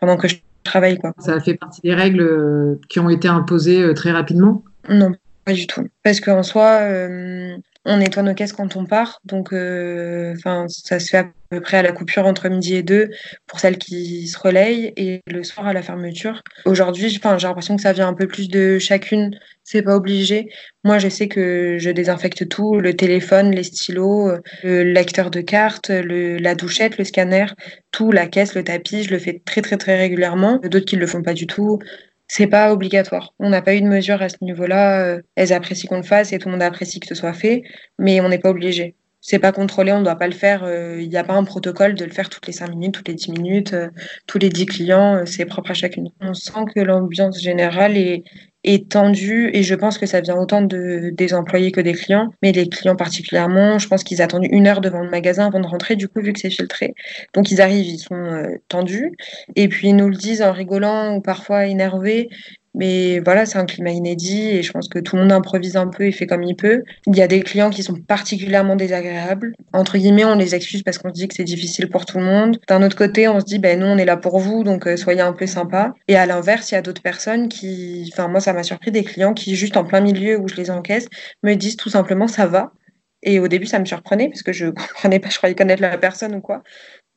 pendant 0.00 0.16
que 0.16 0.26
je 0.26 0.36
travaille. 0.64 0.98
Quoi. 0.98 1.12
Ça 1.18 1.40
fait 1.40 1.54
partie 1.54 1.80
des 1.82 1.94
règles 1.94 2.78
qui 2.88 2.98
ont 2.98 3.08
été 3.08 3.28
imposées 3.28 3.94
très 3.94 4.10
rapidement? 4.10 4.64
Non, 4.88 5.12
pas 5.44 5.52
du 5.52 5.66
tout. 5.66 5.88
Parce 6.02 6.20
qu'en 6.20 6.42
soi, 6.42 6.78
euh, 6.82 7.56
on 7.84 7.96
nettoie 7.96 8.22
nos 8.22 8.34
caisses 8.34 8.52
quand 8.52 8.76
on 8.76 8.86
part. 8.86 9.20
Donc, 9.24 9.52
euh, 9.52 10.34
ça 10.68 11.00
se 11.00 11.08
fait 11.08 11.18
à 11.18 11.26
peu 11.50 11.60
près 11.60 11.78
à 11.78 11.82
la 11.82 11.92
coupure 11.92 12.26
entre 12.26 12.48
midi 12.48 12.76
et 12.76 12.82
deux 12.82 13.10
pour 13.46 13.60
celles 13.60 13.76
qui 13.76 14.28
se 14.28 14.38
relayent 14.38 14.92
et 14.96 15.20
le 15.26 15.42
soir 15.42 15.66
à 15.66 15.72
la 15.72 15.82
fermeture. 15.82 16.42
Aujourd'hui, 16.64 17.08
j'ai 17.08 17.18
l'impression 17.18 17.76
que 17.76 17.82
ça 17.82 17.92
vient 17.92 18.08
un 18.08 18.14
peu 18.14 18.28
plus 18.28 18.48
de 18.48 18.78
chacune. 18.78 19.36
C'est 19.64 19.82
pas 19.82 19.96
obligé. 19.96 20.48
Moi, 20.84 20.98
je 20.98 21.08
sais 21.08 21.28
que 21.28 21.76
je 21.78 21.90
désinfecte 21.90 22.48
tout 22.48 22.78
le 22.78 22.94
téléphone, 22.94 23.50
les 23.52 23.64
stylos, 23.64 24.32
le 24.62 24.82
lecteur 24.82 25.30
de 25.30 25.40
cartes, 25.40 25.90
la 25.90 26.54
douchette, 26.54 26.98
le 26.98 27.04
scanner, 27.04 27.46
tout, 27.90 28.12
la 28.12 28.26
caisse, 28.26 28.54
le 28.54 28.64
tapis. 28.64 29.04
Je 29.04 29.10
le 29.10 29.18
fais 29.18 29.42
très, 29.44 29.60
très, 29.60 29.76
très 29.76 29.96
régulièrement. 29.96 30.58
D'autres 30.62 30.86
qui 30.86 30.96
le 30.96 31.06
font 31.06 31.22
pas 31.22 31.34
du 31.34 31.46
tout 31.46 31.78
C'est 32.34 32.46
pas 32.46 32.72
obligatoire. 32.72 33.34
On 33.38 33.50
n'a 33.50 33.60
pas 33.60 33.74
eu 33.74 33.82
de 33.82 33.86
mesure 33.86 34.22
à 34.22 34.30
ce 34.30 34.36
niveau-là. 34.40 35.04
Euh, 35.04 35.20
elles 35.34 35.52
apprécient 35.52 35.86
qu'on 35.86 35.98
le 35.98 36.02
fasse 36.02 36.32
et 36.32 36.38
tout 36.38 36.48
le 36.48 36.52
monde 36.52 36.62
apprécie 36.62 36.98
que 36.98 37.06
ce 37.06 37.14
soit 37.14 37.34
fait, 37.34 37.62
mais 37.98 38.22
on 38.22 38.30
n'est 38.30 38.38
pas 38.38 38.48
obligé. 38.48 38.96
C'est 39.20 39.38
pas 39.38 39.52
contrôlé, 39.52 39.92
on 39.92 39.98
ne 39.98 40.04
doit 40.04 40.16
pas 40.16 40.28
le 40.28 40.32
faire. 40.32 40.64
Euh, 40.64 40.98
il 40.98 41.10
n'y 41.10 41.18
a 41.18 41.24
pas 41.24 41.34
un 41.34 41.44
protocole 41.44 41.94
de 41.94 42.06
le 42.06 42.10
faire 42.10 42.30
toutes 42.30 42.46
les 42.46 42.54
5 42.54 42.70
minutes, 42.70 42.94
toutes 42.94 43.08
les 43.08 43.16
10 43.16 43.32
minutes, 43.32 43.74
euh, 43.74 43.90
tous 44.26 44.38
les 44.38 44.48
10 44.48 44.64
clients. 44.64 45.26
c'est 45.26 45.44
propre 45.44 45.72
à 45.72 45.74
chacune. 45.74 46.08
On 46.22 46.32
sent 46.32 46.64
que 46.74 46.80
l'ambiance 46.80 47.38
générale 47.38 47.98
est, 47.98 48.24
est 48.64 48.90
tendue 48.90 49.50
et 49.52 49.62
je 49.62 49.74
pense 49.74 49.98
que 49.98 50.06
ça 50.06 50.20
vient 50.20 50.36
autant 50.36 50.62
de, 50.62 51.10
des 51.12 51.34
employés 51.34 51.72
que 51.72 51.80
des 51.80 51.94
clients, 51.94 52.28
mais 52.42 52.52
les 52.52 52.68
clients 52.68 52.96
particulièrement, 52.96 53.78
je 53.78 53.88
pense 53.88 54.04
qu'ils 54.04 54.22
attendent 54.22 54.46
une 54.50 54.66
heure 54.66 54.80
devant 54.80 55.00
le 55.00 55.10
magasin 55.10 55.46
avant 55.46 55.60
de 55.60 55.66
rentrer, 55.66 55.96
du 55.96 56.08
coup, 56.08 56.20
vu 56.20 56.32
que 56.32 56.40
c'est 56.40 56.50
filtré. 56.50 56.94
Donc 57.34 57.50
ils 57.50 57.60
arrivent, 57.60 57.86
ils 57.86 57.98
sont 57.98 58.14
euh, 58.14 58.56
tendus 58.68 59.12
et 59.56 59.68
puis 59.68 59.88
ils 59.88 59.96
nous 59.96 60.08
le 60.08 60.16
disent 60.16 60.42
en 60.42 60.52
rigolant 60.52 61.16
ou 61.16 61.20
parfois 61.20 61.66
énervés 61.66 62.28
mais 62.74 63.20
voilà, 63.20 63.44
c'est 63.44 63.58
un 63.58 63.66
climat 63.66 63.90
inédit 63.90 64.48
et 64.48 64.62
je 64.62 64.72
pense 64.72 64.88
que 64.88 64.98
tout 64.98 65.16
le 65.16 65.22
monde 65.22 65.32
improvise 65.32 65.76
un 65.76 65.88
peu 65.88 66.04
et 66.04 66.12
fait 66.12 66.26
comme 66.26 66.42
il 66.42 66.56
peut. 66.56 66.82
Il 67.06 67.16
y 67.16 67.22
a 67.22 67.26
des 67.26 67.42
clients 67.42 67.68
qui 67.68 67.82
sont 67.82 67.94
particulièrement 67.94 68.76
désagréables. 68.76 69.52
Entre 69.74 69.98
guillemets, 69.98 70.24
on 70.24 70.36
les 70.36 70.54
excuse 70.54 70.82
parce 70.82 70.96
qu'on 70.98 71.10
se 71.10 71.14
dit 71.14 71.28
que 71.28 71.34
c'est 71.34 71.44
difficile 71.44 71.88
pour 71.90 72.06
tout 72.06 72.18
le 72.18 72.24
monde. 72.24 72.58
D'un 72.68 72.82
autre 72.82 72.96
côté, 72.96 73.28
on 73.28 73.40
se 73.40 73.44
dit, 73.44 73.58
ben 73.58 73.78
nous, 73.78 73.86
on 73.86 73.98
est 73.98 74.06
là 74.06 74.16
pour 74.16 74.38
vous, 74.38 74.64
donc 74.64 74.86
euh, 74.86 74.96
soyez 74.96 75.20
un 75.20 75.34
peu 75.34 75.46
sympa. 75.46 75.92
Et 76.08 76.16
à 76.16 76.24
l'inverse, 76.24 76.70
il 76.70 76.74
y 76.74 76.78
a 76.78 76.82
d'autres 76.82 77.02
personnes 77.02 77.48
qui, 77.48 78.08
enfin 78.12 78.28
moi, 78.28 78.40
ça 78.40 78.54
m'a 78.54 78.62
surpris 78.62 78.90
des 78.90 79.04
clients 79.04 79.34
qui, 79.34 79.54
juste 79.54 79.76
en 79.76 79.84
plein 79.84 80.00
milieu 80.00 80.38
où 80.38 80.48
je 80.48 80.56
les 80.56 80.70
encaisse, 80.70 81.08
me 81.42 81.54
disent 81.54 81.76
tout 81.76 81.90
simplement, 81.90 82.26
ça 82.26 82.46
va. 82.46 82.72
Et 83.22 83.38
au 83.38 83.48
début, 83.48 83.66
ça 83.66 83.78
me 83.78 83.84
surprenait 83.84 84.28
parce 84.28 84.42
que 84.42 84.52
je 84.52 84.66
comprenais 84.70 85.20
pas, 85.20 85.28
je 85.28 85.36
croyais 85.36 85.54
connaître 85.54 85.82
la 85.82 85.98
personne 85.98 86.34
ou 86.34 86.40
quoi. 86.40 86.62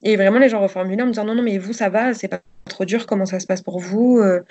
Et 0.04 0.18
vraiment, 0.18 0.40
les 0.40 0.50
gens 0.50 0.62
reformulaient 0.62 1.04
en 1.04 1.08
me 1.08 1.12
disant 1.12 1.26
non, 1.26 1.36
non, 1.36 1.44
mais 1.44 1.58
vous, 1.58 1.74
ça 1.74 1.90
va, 1.90 2.14
c'est 2.14 2.28
pas 2.28 2.42
trop 2.70 2.86
dur, 2.86 3.06
comment 3.06 3.26
ça 3.26 3.40
se 3.40 3.48
passe 3.48 3.62
pour 3.62 3.80
vous 3.80 4.20
euh, 4.20 4.42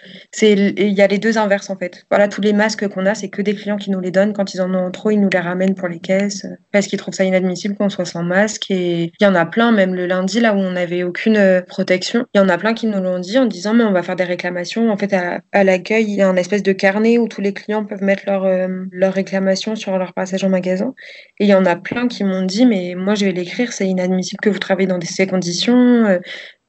Il 0.41 0.89
y 0.89 1.03
a 1.03 1.07
les 1.07 1.19
deux 1.19 1.39
inverses 1.39 1.71
en 1.71 1.77
fait. 1.77 2.07
Voilà, 2.11 2.29
tous 2.29 2.41
les 2.41 2.53
masques 2.53 2.89
qu'on 2.89 3.07
a, 3.07 3.15
c'est 3.15 3.29
que 3.29 3.43
des 3.43 3.55
clients 3.55 3.77
qui 3.77 3.91
nous 3.91 4.01
les 4.01 4.11
donnent. 4.11 4.33
Quand 4.33 4.55
ils 4.55 4.61
en 4.61 4.73
ont 4.75 4.91
trop, 4.91 5.11
ils 5.11 5.21
nous 5.21 5.29
les 5.31 5.39
ramènent 5.39 5.75
pour 5.75 5.89
les 5.89 5.99
caisses 5.99 6.47
parce 6.73 6.87
qu'ils 6.87 6.99
trouvent 6.99 7.15
ça 7.15 7.25
inadmissible 7.25 7.77
qu'on 7.77 7.89
soit 7.89 8.05
sans 8.05 8.23
masque. 8.23 8.71
Et 8.71 9.13
il 9.19 9.25
y 9.25 9.27
en 9.27 9.35
a 9.35 9.45
plein, 9.47 9.73
même 9.73 9.95
le 9.95 10.07
lundi, 10.07 10.41
là 10.41 10.55
où 10.55 10.59
on 10.59 10.73
n'avait 10.73 11.03
aucune 11.03 11.37
euh, 11.37 11.61
protection, 11.61 12.25
il 12.35 12.39
y 12.39 12.41
en 12.41 12.49
a 12.49 12.59
plein 12.59 12.75
qui 12.75 12.87
nous 12.87 13.01
l'ont 13.01 13.19
dit 13.19 13.39
en 13.39 13.47
disant 13.47 13.75
mais 13.75 13.85
on 13.85 13.93
va 13.93 14.03
faire 14.03 14.17
des 14.17 14.25
réclamations. 14.25 14.91
En 14.91 14.97
fait, 14.97 15.13
à, 15.13 15.65
l'accueil, 15.65 16.05
il 16.05 16.15
y 16.15 16.23
a 16.23 16.29
un 16.29 16.37
espèce 16.37 16.63
de 16.63 16.73
carnet 16.73 17.19
où 17.19 17.29
tous 17.29 17.41
les 17.41 17.53
clients 17.53 17.85
peuvent 17.85 18.03
mettre 18.03 18.25
leurs 18.27 18.45
euh, 18.45 18.69
réclamations 19.03 19.77
sur 19.77 19.99
leur 19.99 20.13
passage 20.15 20.45
en 20.45 20.49
magasin. 20.49 20.95
Et 21.41 21.45
il 21.45 21.49
y 21.49 21.55
en 21.55 21.67
a 21.67 21.77
plein 21.77 22.09
qui 22.09 22.25
m'ont 22.25 22.43
dit 22.43 22.67
mais 22.67 22.95
moi 22.97 23.15
je 23.15 23.25
vais 23.25 23.33
l'écrire, 23.33 23.73
c'est 23.73 23.87
inadmissible 23.87 24.41
que 24.41 24.51
vous 24.51 24.59
travaillez 24.59 24.87
dans 24.87 25.01
ces 25.01 25.27
conditions 25.27 26.19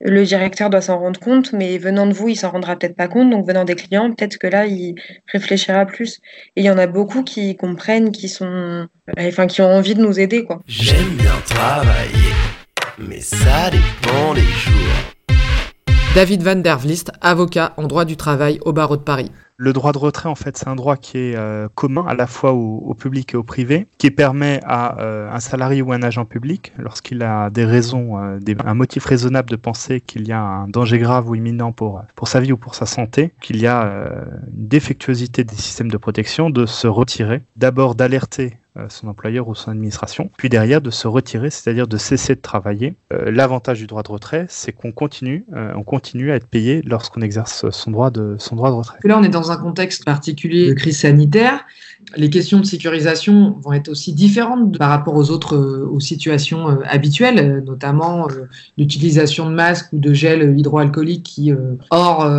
le 0.06 0.24
directeur 0.24 0.70
doit 0.70 0.82
s'en 0.82 1.00
rendre 1.00 1.20
compte, 1.20 1.52
mais 1.52 1.78
venant 1.78 2.06
de 2.06 2.14
vous, 2.14 2.28
il 2.28 2.36
s'en 2.36 2.52
rendra 2.52 2.76
peut-être 2.76 2.96
pas 2.96 3.08
compte. 3.08 3.30
Donc 3.32 3.46
venant 3.48 3.66
des 3.66 3.76
clients, 3.76 4.12
peut-être 4.12 4.38
que 4.38 4.48
là, 4.48 4.66
il 4.68 4.96
réfléchira 5.32 5.86
plus. 5.86 6.20
Et 6.56 6.62
il 6.62 6.66
y 6.66 6.70
en 6.70 6.78
a 6.78 6.88
beaucoup 6.88 7.24
qui 7.24 7.56
comprennent, 7.56 8.12
qui 8.12 8.30
sont, 8.30 8.88
enfin, 9.18 9.48
qui 9.48 9.62
ont 9.62 9.74
envie 9.74 9.96
de 9.96 10.02
nous 10.02 10.20
aider, 10.20 10.46
quoi. 10.46 10.62
J'aime 10.68 11.16
bien 11.18 11.34
travailler, 11.46 12.34
mais 13.00 13.20
ça 13.20 13.72
dépend 13.72 14.34
des 14.34 14.42
jours. 14.42 14.76
David 16.14 16.44
Van 16.44 16.56
der 16.56 16.78
Vlist, 16.78 17.12
avocat 17.22 17.74
en 17.78 17.88
droit 17.88 18.06
du 18.06 18.16
travail 18.16 18.60
au 18.64 18.72
barreau 18.72 18.96
de 18.96 19.02
Paris. 19.02 19.32
Le 19.58 19.72
droit 19.72 19.94
de 19.94 19.98
retrait, 19.98 20.28
en 20.28 20.36
fait, 20.36 20.58
c'est 20.58 20.68
un 20.68 20.76
droit 20.76 20.98
qui 20.98 21.18
est 21.18 21.36
euh, 21.38 21.70
commun 21.74 22.06
à 22.10 22.14
la 22.14 22.28
fois 22.28 22.52
au, 22.52 22.94
public 22.94 23.34
et 23.34 23.38
au 23.38 23.44
privé, 23.44 23.88
qui 23.98 24.12
permet 24.12 24.60
à 24.66 25.00
euh, 25.00 25.32
un 25.32 25.40
salarié 25.40 25.82
ou 25.82 25.94
un 25.94 26.02
agent 26.02 26.26
public, 26.26 26.74
lorsqu'il 26.78 27.24
a 27.24 27.50
des 27.50 27.64
raisons, 27.64 28.20
euh, 28.20 28.40
un 28.66 28.74
motif 28.74 29.06
raisonnable 29.06 29.50
de 29.50 29.56
penser 29.56 30.02
qu'il 30.02 30.28
y 30.28 30.34
a 30.34 30.42
un 30.42 30.68
danger 30.68 31.00
grave 31.00 31.30
ou 31.30 31.36
imminent 31.36 31.72
pour, 31.72 32.04
pour 32.16 32.28
sa 32.28 32.42
vie 32.42 32.52
ou 32.52 32.58
pour 32.58 32.76
sa 32.76 32.86
santé, 32.86 33.32
qu'il 33.42 33.62
y 33.62 33.68
a 33.68 33.86
une 33.86 34.68
défectuosité 34.68 35.46
des 35.46 35.56
systèmes 35.56 35.90
de 35.90 35.98
protection, 35.98 36.50
de 36.50 36.66
se 36.66 36.88
retirer, 36.88 37.42
d'abord 37.56 37.96
d'alerter 37.96 38.60
euh, 38.78 38.88
son 38.90 39.08
employeur 39.08 39.48
ou 39.48 39.56
son 39.56 39.72
administration, 39.72 40.30
puis 40.38 40.50
derrière 40.50 40.82
de 40.82 40.90
se 40.90 41.08
retirer, 41.08 41.50
c'est-à-dire 41.50 41.88
de 41.88 41.96
cesser 41.96 42.36
de 42.36 42.42
travailler. 42.42 42.94
Euh, 43.14 43.32
l'avantage 43.32 43.80
du 43.80 43.88
droit 43.88 44.04
de 44.04 44.12
retrait, 44.12 44.48
c'est 44.50 44.74
qu'on 44.74 44.92
continue, 44.92 45.46
euh, 45.56 45.72
on 45.78 45.84
continue 45.84 46.30
à 46.30 46.36
être 46.36 46.48
payé 46.48 46.82
lorsqu'on 46.86 47.22
exerce 47.22 47.70
son 47.70 47.92
droit 47.92 48.10
de 48.10 48.36
son 48.38 48.58
droit 48.58 48.72
de 48.72 48.76
retrait. 48.76 49.00
Là, 49.06 49.18
on 49.18 49.24
est 49.24 49.30
dans 49.30 49.45
un 49.52 49.58
contexte 49.58 50.04
particulier 50.04 50.70
de 50.70 50.74
crise 50.74 51.00
sanitaire. 51.00 51.66
Les 52.18 52.30
questions 52.30 52.60
de 52.60 52.66
sécurisation 52.66 53.58
vont 53.62 53.74
être 53.74 53.90
aussi 53.90 54.14
différentes 54.14 54.78
par 54.78 54.90
rapport 54.90 55.16
aux 55.16 55.32
autres 55.32 55.58
aux 55.58 56.00
situations 56.00 56.80
habituelles, 56.86 57.64
notamment 57.66 58.28
l'utilisation 58.78 59.50
de 59.50 59.56
masques 59.56 59.92
ou 59.94 60.00
de 60.00 60.14
gel 60.14 60.58
hydroalcoolique 60.58 61.24
qui, 61.24 61.52
hors 61.90 62.30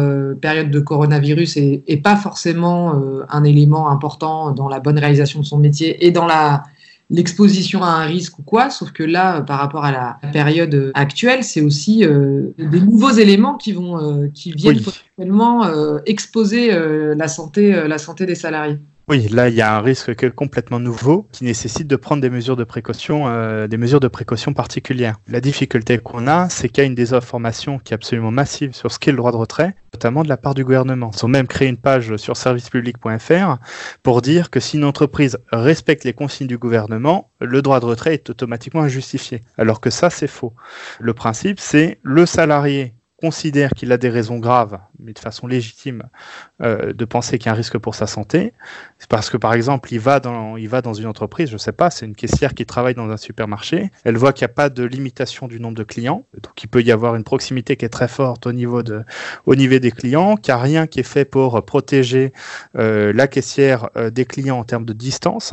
période 0.40 0.70
de 0.70 0.78
coronavirus, 0.78 1.56
est, 1.56 1.82
est 1.86 1.96
pas 1.96 2.16
forcément 2.16 3.00
un 3.28 3.44
élément 3.44 3.90
important 3.90 4.52
dans 4.52 4.68
la 4.68 4.78
bonne 4.78 4.98
réalisation 4.98 5.40
de 5.40 5.46
son 5.46 5.58
métier 5.58 6.06
et 6.06 6.12
dans 6.12 6.26
la 6.26 6.62
l'exposition 7.08 7.82
à 7.82 7.88
un 7.88 8.04
risque 8.04 8.38
ou 8.38 8.42
quoi, 8.42 8.70
sauf 8.70 8.90
que 8.90 9.02
là, 9.02 9.40
par 9.42 9.58
rapport 9.58 9.84
à 9.84 9.92
la 9.92 10.18
période 10.32 10.90
actuelle, 10.94 11.44
c'est 11.44 11.60
aussi 11.60 12.04
euh, 12.04 12.50
des 12.58 12.80
nouveaux 12.80 13.10
éléments 13.10 13.54
qui 13.54 13.72
vont, 13.72 13.98
euh, 13.98 14.28
qui 14.34 14.52
viennent 14.52 14.80
potentiellement 14.80 15.64
euh, 15.66 15.98
exposer 16.06 16.70
la 17.14 17.28
santé, 17.28 17.86
la 17.86 17.98
santé 17.98 18.26
des 18.26 18.34
salariés. 18.34 18.78
Oui, 19.08 19.28
là, 19.28 19.48
il 19.48 19.54
y 19.54 19.60
a 19.60 19.76
un 19.76 19.82
risque 19.82 20.30
complètement 20.32 20.80
nouveau 20.80 21.28
qui 21.30 21.44
nécessite 21.44 21.86
de 21.86 21.94
prendre 21.94 22.20
des 22.20 22.28
mesures 22.28 22.56
de 22.56 22.64
précaution, 22.64 23.28
euh, 23.28 23.68
des 23.68 23.76
mesures 23.76 24.00
de 24.00 24.08
précaution 24.08 24.52
particulières. 24.52 25.20
La 25.28 25.40
difficulté 25.40 25.98
qu'on 25.98 26.26
a, 26.26 26.48
c'est 26.48 26.68
qu'il 26.68 26.82
y 26.82 26.84
a 26.84 26.88
une 26.88 26.96
désinformation 26.96 27.78
qui 27.78 27.92
est 27.92 27.94
absolument 27.94 28.32
massive 28.32 28.74
sur 28.74 28.90
ce 28.90 28.98
qu'est 28.98 29.12
le 29.12 29.16
droit 29.18 29.30
de 29.30 29.36
retrait, 29.36 29.76
notamment 29.94 30.24
de 30.24 30.28
la 30.28 30.36
part 30.36 30.54
du 30.54 30.64
gouvernement. 30.64 31.12
Ils 31.14 31.24
ont 31.24 31.28
même 31.28 31.46
créé 31.46 31.68
une 31.68 31.76
page 31.76 32.16
sur 32.16 32.36
servicepublic.fr 32.36 33.58
pour 34.02 34.22
dire 34.22 34.50
que 34.50 34.58
si 34.58 34.76
une 34.76 34.82
entreprise 34.82 35.38
respecte 35.52 36.02
les 36.02 36.12
consignes 36.12 36.48
du 36.48 36.58
gouvernement, 36.58 37.30
le 37.40 37.62
droit 37.62 37.78
de 37.78 37.84
retrait 37.84 38.14
est 38.14 38.28
automatiquement 38.28 38.82
injustifié. 38.82 39.44
Alors 39.56 39.80
que 39.80 39.90
ça, 39.90 40.10
c'est 40.10 40.26
faux. 40.26 40.52
Le 40.98 41.14
principe, 41.14 41.60
c'est 41.60 42.00
le 42.02 42.26
salarié 42.26 42.92
considère 43.26 43.70
qu'il 43.70 43.90
a 43.90 43.96
des 43.96 44.08
raisons 44.08 44.38
graves, 44.38 44.78
mais 45.00 45.12
de 45.12 45.18
façon 45.18 45.48
légitime, 45.48 46.04
euh, 46.62 46.92
de 46.92 47.04
penser 47.04 47.38
qu'il 47.38 47.46
y 47.46 47.48
a 47.48 47.52
un 47.52 47.56
risque 47.56 47.76
pour 47.76 47.96
sa 47.96 48.06
santé, 48.06 48.52
c'est 49.00 49.08
parce 49.08 49.30
que 49.30 49.36
par 49.36 49.52
exemple, 49.52 49.92
il 49.92 49.98
va 49.98 50.20
dans, 50.20 50.56
il 50.56 50.68
va 50.68 50.80
dans 50.80 50.94
une 50.94 51.06
entreprise, 51.06 51.48
je 51.48 51.54
ne 51.54 51.58
sais 51.58 51.72
pas, 51.72 51.90
c'est 51.90 52.06
une 52.06 52.14
caissière 52.14 52.54
qui 52.54 52.66
travaille 52.66 52.94
dans 52.94 53.10
un 53.10 53.16
supermarché, 53.16 53.90
elle 54.04 54.16
voit 54.16 54.32
qu'il 54.32 54.44
n'y 54.46 54.52
a 54.52 54.54
pas 54.54 54.70
de 54.70 54.84
limitation 54.84 55.48
du 55.48 55.58
nombre 55.58 55.74
de 55.74 55.82
clients, 55.82 56.24
donc 56.40 56.62
il 56.62 56.68
peut 56.68 56.82
y 56.82 56.92
avoir 56.92 57.16
une 57.16 57.24
proximité 57.24 57.76
qui 57.76 57.84
est 57.84 57.94
très 58.00 58.06
forte 58.06 58.46
au 58.46 58.52
niveau, 58.52 58.84
de, 58.84 59.02
au 59.44 59.56
niveau 59.56 59.80
des 59.80 59.90
clients, 59.90 60.36
qu'il 60.36 60.54
n'y 60.54 60.60
a 60.60 60.62
rien 60.62 60.86
qui 60.86 61.00
est 61.00 61.10
fait 61.14 61.24
pour 61.24 61.64
protéger 61.64 62.32
euh, 62.78 63.12
la 63.12 63.26
caissière 63.26 63.90
euh, 63.96 64.10
des 64.10 64.24
clients 64.24 64.58
en 64.58 64.64
termes 64.64 64.84
de 64.84 64.92
distance 64.92 65.52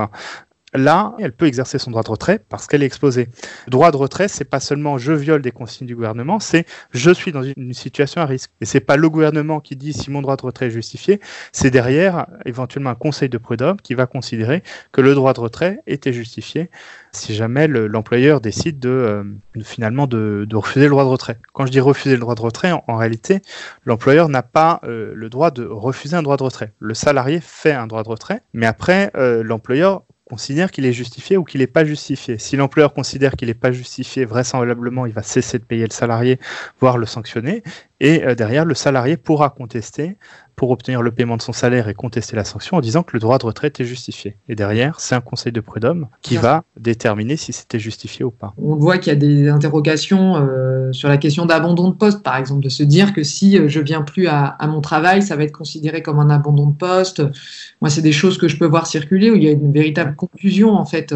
là, 0.74 1.16
elle 1.20 1.32
peut 1.32 1.46
exercer 1.46 1.80
son 1.80 1.92
droit 1.92 2.04
de 2.04 2.10
retrait 2.10 2.40
parce 2.50 2.68
qu'elle 2.68 2.84
est 2.84 2.86
exposée. 2.86 3.28
Droit 3.68 3.92
de 3.92 3.98
retrait, 3.98 4.28
c'est 4.28 4.46
pas 4.46 4.60
seulement 4.60 4.98
je 4.98 5.14
viole 5.14 5.42
des 5.42 5.52
consignes 5.52 5.88
du 5.88 5.96
gouvernement, 5.96 6.40
c'est 6.40 6.66
je 6.92 7.12
suis 7.12 7.32
dans 7.32 7.44
une 7.44 7.74
situation 7.74 8.22
à 8.22 8.26
risque. 8.26 8.52
Et 8.62 8.66
c'est 8.66 8.80
pas 8.80 8.98
le 8.98 9.10
gouvernement 9.10 9.60
qui 9.60 9.76
dit 9.76 9.94
si 9.94 10.12
mon 10.12 10.22
droit 10.22 10.36
de 10.36 10.42
retrait 10.42 10.68
est 10.68 10.72
justifié, 10.72 11.20
c'est 11.52 11.72
derrière 11.72 12.28
éventuellement 12.46 12.90
un 12.90 12.96
conseil 12.96 13.30
de 13.30 13.38
prud'homme 13.38 13.78
qui 13.82 13.94
va 13.94 14.06
considérer 14.06 14.64
que 14.92 15.02
le 15.02 15.16
droit 15.16 15.34
de 15.34 15.40
retrait 15.40 15.80
était 15.88 16.14
justifié 16.14 16.70
si 17.14 17.36
jamais 17.36 17.68
l'employeur 17.68 18.42
décide 18.42 18.84
euh, 18.86 19.24
de, 19.56 19.64
finalement 19.64 20.08
de, 20.08 20.48
refuser 20.54 20.86
le 20.86 20.90
droit 20.90 21.04
de 21.04 21.10
retrait. 21.10 21.38
Quand 21.54 21.66
je 21.66 21.72
dis 21.72 21.80
refuser 21.80 22.16
le 22.16 22.20
droit 22.20 22.36
de 22.36 22.42
retrait, 22.42 22.72
en, 22.72 22.98
réalité, 22.98 23.42
l'employeur 23.86 24.30
n'a 24.30 24.42
pas 24.42 24.82
euh, 24.84 25.14
le 25.16 25.30
droit 25.30 25.52
de 25.52 25.66
refuser 25.66 26.16
un 26.16 26.24
droit 26.24 26.38
de 26.38 26.44
retrait. 26.44 26.74
Le 26.80 26.94
salarié 26.94 27.40
fait 27.40 27.72
un 27.72 27.88
droit 27.88 28.04
de 28.04 28.10
retrait, 28.10 28.42
mais 28.54 28.66
après, 28.66 29.12
euh, 29.16 29.44
l'employeur 29.44 30.04
considère 30.34 30.72
qu'il 30.72 30.88
est 30.88 30.94
justifié 30.94 31.38
ou 31.38 31.44
qu'il 31.44 31.60
n'est 31.62 31.68
pas 31.68 31.86
justifié. 31.86 32.40
Si 32.40 32.56
l'employeur 32.56 32.92
considère 32.92 33.36
qu'il 33.36 33.50
n'est 33.50 33.54
pas 33.54 33.72
justifié, 33.72 34.26
vraisemblablement, 34.26 35.06
il 35.06 35.14
va 35.14 35.22
cesser 35.22 35.60
de 35.60 35.64
payer 35.64 35.86
le 35.86 35.94
salarié, 35.94 36.40
voire 36.80 36.98
le 36.98 37.06
sanctionner. 37.06 37.62
Et 38.00 38.24
euh, 38.24 38.34
derrière, 38.34 38.66
le 38.66 38.74
salarié 38.74 39.16
pourra 39.16 39.52
contester 39.52 40.18
pour 40.56 40.72
obtenir 40.72 41.02
le 41.02 41.12
paiement 41.12 41.38
de 41.38 41.42
son 41.42 41.54
salaire 41.54 41.90
et 41.90 41.94
contester 41.94 42.36
la 42.36 42.44
sanction 42.44 42.78
en 42.78 42.82
disant 42.82 43.04
que 43.04 43.12
le 43.14 43.20
droit 43.20 43.38
de 43.38 43.46
retraite 43.46 43.80
est 43.80 43.86
justifié. 43.86 44.38
Et 44.50 44.56
derrière, 44.56 45.00
c'est 45.00 45.16
un 45.16 45.22
conseil 45.22 45.52
de 45.52 45.62
prud'homme 45.62 46.08
qui 46.22 46.38
va 46.38 46.64
déterminer 46.80 47.38
si 47.38 47.54
c'était 47.54 47.80
justifié 47.80 48.24
ou 48.24 48.32
pas. 48.32 48.54
On 48.58 48.76
voit 48.76 48.98
qu'il 48.98 49.12
y 49.12 49.16
a 49.16 49.20
des 49.20 49.50
interrogations 49.50 50.36
euh, 50.38 50.92
sur 50.94 51.10
la 51.10 51.18
question 51.18 51.46
d'abandon 51.46 51.90
de 51.90 51.96
poste, 51.96 52.24
par 52.24 52.38
exemple, 52.38 52.64
de 52.64 52.70
se 52.70 52.84
dire 52.84 53.14
que 53.14 53.24
si 53.24 53.58
euh, 53.58 53.68
je 53.68 53.80
viens 53.80 54.02
plus 54.02 54.28
à, 54.28 54.58
mon 54.68 54.82
travail, 54.82 55.22
ça 55.22 55.36
va 55.36 55.44
être 55.44 55.52
considéré 55.52 56.02
comme 56.02 56.20
un 56.20 56.30
abandon 56.30 56.68
de 56.68 56.76
poste. 56.76 57.24
Moi, 57.82 57.90
c'est 57.90 58.02
des 58.02 58.12
choses 58.12 58.38
que 58.38 58.48
je 58.48 58.58
peux 58.58 58.66
voir 58.66 58.88
circuler 58.88 59.32
où 59.32 59.36
il 59.36 59.44
y 59.44 59.48
a 59.48 59.52
une 59.52 59.72
véritable 59.72 60.16
confusion 60.16 60.72
en 60.74 60.86
fait 60.86 61.14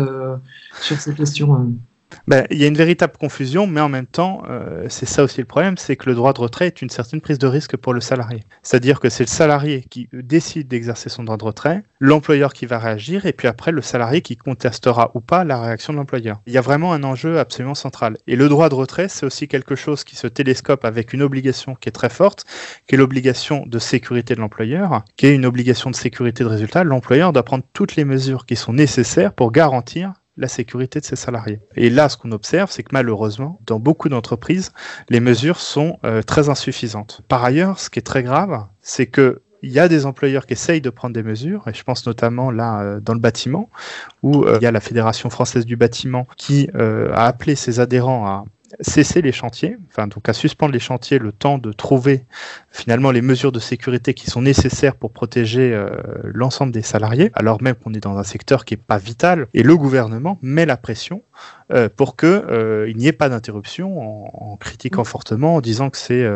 sur 0.81 0.97
ces 0.99 1.13
questions. 1.13 1.71
Ben, 2.27 2.45
il 2.51 2.57
y 2.57 2.65
a 2.65 2.67
une 2.67 2.75
véritable 2.75 3.13
confusion, 3.17 3.67
mais 3.67 3.79
en 3.79 3.87
même 3.87 4.05
temps, 4.05 4.43
euh, 4.49 4.85
c'est 4.89 5.05
ça 5.05 5.23
aussi 5.23 5.39
le 5.39 5.47
problème, 5.47 5.77
c'est 5.77 5.95
que 5.95 6.09
le 6.09 6.15
droit 6.15 6.33
de 6.33 6.41
retrait 6.41 6.67
est 6.67 6.81
une 6.81 6.89
certaine 6.89 7.21
prise 7.21 7.39
de 7.39 7.47
risque 7.47 7.77
pour 7.77 7.93
le 7.93 8.01
salarié. 8.01 8.43
C'est-à-dire 8.63 8.99
que 8.99 9.09
c'est 9.09 9.23
le 9.23 9.29
salarié 9.29 9.85
qui 9.89 10.09
décide 10.11 10.67
d'exercer 10.67 11.07
son 11.07 11.23
droit 11.23 11.37
de 11.37 11.45
retrait, 11.45 11.83
l'employeur 12.01 12.51
qui 12.51 12.65
va 12.65 12.79
réagir, 12.79 13.25
et 13.25 13.31
puis 13.31 13.47
après 13.47 13.71
le 13.71 13.81
salarié 13.81 14.21
qui 14.21 14.35
contestera 14.35 15.11
ou 15.13 15.21
pas 15.21 15.45
la 15.45 15.61
réaction 15.61 15.93
de 15.93 15.97
l'employeur. 15.97 16.41
Il 16.47 16.53
y 16.53 16.57
a 16.57 16.61
vraiment 16.61 16.91
un 16.91 17.03
enjeu 17.03 17.39
absolument 17.39 17.75
central. 17.75 18.17
Et 18.27 18.35
le 18.35 18.49
droit 18.49 18.67
de 18.67 18.75
retrait, 18.75 19.07
c'est 19.07 19.25
aussi 19.25 19.47
quelque 19.47 19.75
chose 19.75 20.03
qui 20.03 20.17
se 20.17 20.27
télescope 20.27 20.83
avec 20.83 21.13
une 21.13 21.21
obligation 21.21 21.75
qui 21.75 21.87
est 21.87 21.93
très 21.93 22.09
forte, 22.09 22.43
qui 22.87 22.95
est 22.95 22.97
l'obligation 22.97 23.63
de 23.65 23.79
sécurité 23.79 24.35
de 24.35 24.41
l'employeur, 24.41 25.05
qui 25.15 25.27
est 25.27 25.35
une 25.35 25.45
obligation 25.45 25.91
de 25.91 25.95
sécurité 25.95 26.43
de 26.43 26.49
résultat. 26.49 26.83
L'employeur 26.83 27.31
doit 27.31 27.43
prendre 27.43 27.63
toutes 27.71 27.95
les 27.95 28.03
mesures 28.03 28.45
qui 28.45 28.57
sont 28.57 28.73
nécessaires 28.73 29.31
pour 29.31 29.53
garantir 29.53 30.11
la 30.37 30.47
sécurité 30.47 30.99
de 30.99 31.05
ses 31.05 31.15
salariés. 31.15 31.59
Et 31.75 31.89
là, 31.89 32.09
ce 32.09 32.17
qu'on 32.17 32.31
observe, 32.31 32.71
c'est 32.71 32.83
que 32.83 32.89
malheureusement, 32.93 33.59
dans 33.65 33.79
beaucoup 33.79 34.09
d'entreprises, 34.09 34.71
les 35.09 35.19
mesures 35.19 35.59
sont 35.59 35.97
euh, 36.05 36.21
très 36.21 36.49
insuffisantes. 36.49 37.21
Par 37.27 37.43
ailleurs, 37.43 37.79
ce 37.79 37.89
qui 37.89 37.99
est 37.99 38.03
très 38.03 38.23
grave, 38.23 38.65
c'est 38.81 39.07
que 39.07 39.41
il 39.63 39.71
y 39.71 39.79
a 39.79 39.87
des 39.87 40.05
employeurs 40.05 40.45
qui 40.45 40.53
essayent 40.53 40.81
de 40.81 40.91
prendre 40.91 41.15
des 41.15 41.23
mesures, 41.23 41.67
et 41.67 41.73
je 41.73 41.83
pense 41.83 42.05
notamment 42.05 42.51
là 42.51 42.81
euh, 42.81 42.99
dans 42.99 43.15
le 43.15 43.19
bâtiment, 43.19 43.71
où 44.21 44.43
euh, 44.43 44.57
il 44.61 44.63
y 44.63 44.67
a 44.67 44.71
la 44.71 44.79
Fédération 44.79 45.31
française 45.31 45.65
du 45.65 45.75
bâtiment 45.75 46.27
qui 46.37 46.69
a 46.75 47.25
appelé 47.25 47.55
ses 47.55 47.79
adhérents 47.79 48.27
à 48.27 48.45
cesser 48.81 49.21
les 49.21 49.31
chantiers, 49.31 49.77
enfin 49.89 50.07
donc 50.07 50.27
à 50.27 50.33
suspendre 50.33 50.73
les 50.73 50.79
chantiers 50.79 51.19
le 51.19 51.31
temps 51.31 51.57
de 51.57 51.71
trouver 51.71 52.25
finalement 52.69 53.11
les 53.11 53.21
mesures 53.21 53.51
de 53.51 53.59
sécurité 53.59 54.13
qui 54.13 54.29
sont 54.29 54.41
nécessaires 54.41 54.95
pour 54.95 55.11
protéger 55.11 55.73
euh, 55.73 55.89
l'ensemble 56.23 56.71
des 56.71 56.81
salariés, 56.81 57.31
alors 57.33 57.61
même 57.61 57.75
qu'on 57.75 57.93
est 57.93 58.01
dans 58.01 58.17
un 58.17 58.23
secteur 58.23 58.65
qui 58.65 58.73
n'est 58.73 58.81
pas 58.85 58.97
vital. 58.97 59.47
Et 59.53 59.63
le 59.63 59.77
gouvernement 59.77 60.37
met 60.41 60.65
la 60.65 60.77
pression 60.77 61.21
euh, 61.71 61.89
pour 61.93 62.15
que 62.15 62.25
euh, 62.27 62.89
il 62.89 62.97
n'y 62.97 63.07
ait 63.07 63.13
pas 63.13 63.29
d'interruption, 63.29 63.99
en, 63.99 64.51
en, 64.51 64.57
critiquant 64.57 65.03
fortement, 65.03 65.55
en 65.55 65.61
disant 65.61 65.89
que 65.89 65.97
c'est 65.97 66.27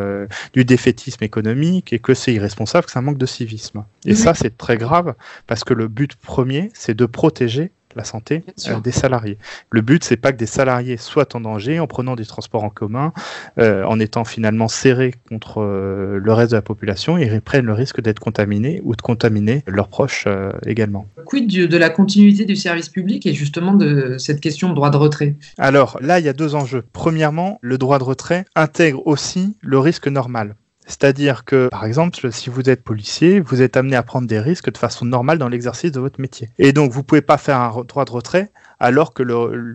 du 0.54 0.66
défaitisme 0.66 1.24
économique 1.24 1.94
et 1.94 2.00
que 2.00 2.14
c'est 2.14 2.34
irresponsable, 2.34 2.86
que 2.86 2.92
c'est 2.92 3.00
un 3.00 3.04
manque 3.04 3.18
de 3.18 3.26
civisme. 3.26 3.84
Et 4.06 4.16
ça, 4.16 4.34
c'est 4.34 4.58
très 4.58 4.78
grave 4.78 5.16
parce 5.48 5.64
que 5.64 5.74
le 5.74 5.88
but 5.88 6.16
premier, 6.16 6.72
c'est 6.74 6.96
de 6.96 7.06
protéger 7.06 7.72
la 7.96 8.04
santé 8.04 8.44
euh, 8.68 8.80
des 8.80 8.92
salariés. 8.92 9.38
Le 9.70 9.82
but, 9.82 10.04
c'est 10.04 10.18
pas 10.18 10.32
que 10.32 10.38
des 10.38 10.46
salariés 10.46 10.98
soient 10.98 11.36
en 11.36 11.42
danger 11.42 11.80
en 11.80 11.88
prenant 11.88 12.16
des 12.16 12.26
transports 12.26 12.64
en 12.64 12.70
commun, 12.70 13.14
euh, 13.60 13.84
en 13.84 14.00
étant 14.00 14.24
finalement 14.24 14.68
serrés 14.68 15.14
contre 15.30 15.62
euh, 15.62 16.20
le 16.22 16.34
reste 16.34 16.52
de 16.52 16.58
la 16.58 16.62
population 16.62 17.18
ils 17.18 17.42
prennent 17.42 17.66
le 17.66 17.74
risque 17.74 18.02
d'être 18.02 18.20
contaminés 18.20 18.82
ou 18.84 18.96
de 18.96 19.02
contaminer 19.02 19.64
leurs 19.68 19.88
proches 19.88 20.28
également. 20.66 21.08
Quid 21.26 21.68
de 21.68 21.78
la 21.78 21.90
continuité 21.90 22.46
du 22.46 22.56
service 22.56 22.90
public 22.90 23.26
et 23.26 23.34
justement 23.34 23.74
de 23.74 24.18
cette 24.18 24.40
question 24.40 24.70
de 24.70 24.76
droit 24.76 24.90
de 24.90 24.98
retrait? 24.98 25.36
Alors 25.58 25.98
là, 26.02 26.20
il 26.20 26.26
y 26.26 26.30
a 26.30 26.34
deux 26.34 26.56
enjeux. 26.56 26.84
Premièrement, 26.94 27.60
le 27.62 27.78
droit 27.78 28.00
de 28.00 28.04
retrait 28.04 28.46
intègre 28.56 29.06
aussi 29.06 29.56
le 29.62 29.80
risque 29.80 30.08
normal. 30.08 30.56
C'est-à-dire 30.92 31.46
que, 31.46 31.70
par 31.70 31.86
exemple, 31.86 32.32
si 32.34 32.50
vous 32.50 32.70
êtes 32.70 32.84
policier, 32.84 33.40
vous 33.40 33.62
êtes 33.62 33.78
amené 33.78 33.96
à 33.96 34.04
prendre 34.04 34.28
des 34.28 34.40
risques 34.40 34.72
de 34.72 34.78
façon 34.78 35.06
normale 35.06 35.38
dans 35.38 35.48
l'exercice 35.48 35.92
de 35.94 36.02
votre 36.02 36.20
métier. 36.20 36.50
Et 36.60 36.74
donc, 36.74 36.92
vous 36.92 37.00
ne 37.00 37.04
pouvez 37.06 37.22
pas 37.22 37.38
faire 37.38 37.58
un 37.62 37.84
droit 37.88 38.04
de 38.04 38.12
retrait 38.12 38.52
alors 38.82 39.14
que 39.14 39.22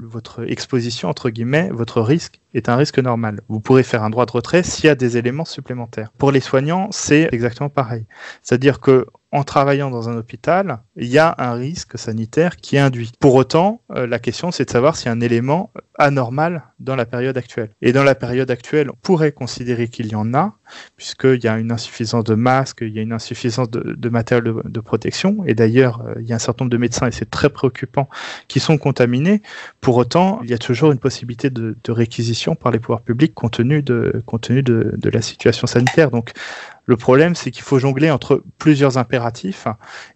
votre 0.04 0.50
exposition, 0.50 1.08
entre 1.08 1.30
guillemets, 1.30 1.70
votre 1.72 2.00
risque 2.00 2.40
est 2.54 2.68
un 2.68 2.74
risque 2.74 2.98
normal. 2.98 3.40
Vous 3.48 3.60
pourrez 3.60 3.84
faire 3.84 4.02
un 4.02 4.10
droit 4.10 4.26
de 4.26 4.32
retrait 4.32 4.64
s'il 4.64 4.86
y 4.86 4.88
a 4.88 4.96
des 4.96 5.16
éléments 5.16 5.44
supplémentaires. 5.44 6.10
Pour 6.18 6.32
les 6.32 6.40
soignants, 6.40 6.88
c'est 6.90 7.28
exactement 7.30 7.68
pareil. 7.68 8.04
C'est-à-dire 8.42 8.80
que 8.80 9.06
en 9.32 9.44
travaillant 9.44 9.90
dans 9.90 10.08
un 10.08 10.16
hôpital, 10.16 10.78
il 10.96 11.08
y 11.08 11.18
a 11.18 11.34
un 11.38 11.52
risque 11.52 11.98
sanitaire 11.98 12.56
qui 12.56 12.76
est 12.76 12.78
induit. 12.78 13.12
Pour 13.20 13.34
autant, 13.34 13.82
euh, 13.94 14.06
la 14.06 14.18
question 14.18 14.50
c'est 14.50 14.64
de 14.64 14.70
savoir 14.70 14.96
s'il 14.96 15.06
y 15.06 15.08
a 15.10 15.12
un 15.12 15.20
élément 15.20 15.70
anormal 15.98 16.62
dans 16.78 16.96
la 16.96 17.06
période 17.06 17.36
actuelle. 17.36 17.70
Et 17.82 17.92
dans 17.92 18.04
la 18.04 18.14
période 18.14 18.50
actuelle, 18.50 18.90
on 18.90 18.96
pourrait 19.02 19.32
considérer 19.32 19.88
qu'il 19.88 20.06
y 20.06 20.14
en 20.14 20.32
a, 20.32 20.54
puisqu'il 20.96 21.42
y 21.42 21.48
a 21.48 21.58
une 21.58 21.72
insuffisance 21.72 22.24
de 22.24 22.34
masques, 22.34 22.78
il 22.82 22.92
y 22.94 22.98
a 22.98 23.02
une 23.02 23.12
insuffisance 23.12 23.70
de, 23.70 24.08
matériel 24.08 24.54
de, 24.64 24.80
protection. 24.80 25.44
Et 25.46 25.54
d'ailleurs, 25.54 26.02
euh, 26.06 26.14
il 26.20 26.26
y 26.26 26.32
a 26.32 26.36
un 26.36 26.38
certain 26.38 26.64
nombre 26.64 26.72
de 26.72 26.78
médecins, 26.78 27.06
et 27.06 27.12
c'est 27.12 27.30
très 27.30 27.48
préoccupant, 27.48 28.08
qui 28.48 28.60
sont 28.60 28.78
Pour 29.80 29.96
autant, 29.96 30.40
il 30.42 30.50
y 30.50 30.54
a 30.54 30.58
toujours 30.58 30.92
une 30.92 30.98
possibilité 30.98 31.50
de, 31.50 31.76
réquisition 31.88 32.54
par 32.54 32.72
les 32.72 32.78
pouvoirs 32.78 33.02
publics 33.02 33.34
compte 33.34 33.52
tenu 33.52 33.82
de 33.82 35.10
la 35.10 35.22
situation 35.22 35.66
sanitaire. 35.66 36.10
Donc, 36.10 36.32
le 36.86 36.96
problème, 36.96 37.34
c'est 37.34 37.50
qu'il 37.50 37.64
faut 37.64 37.78
jongler 37.78 38.10
entre 38.10 38.42
plusieurs 38.58 38.96
impératifs 38.96 39.66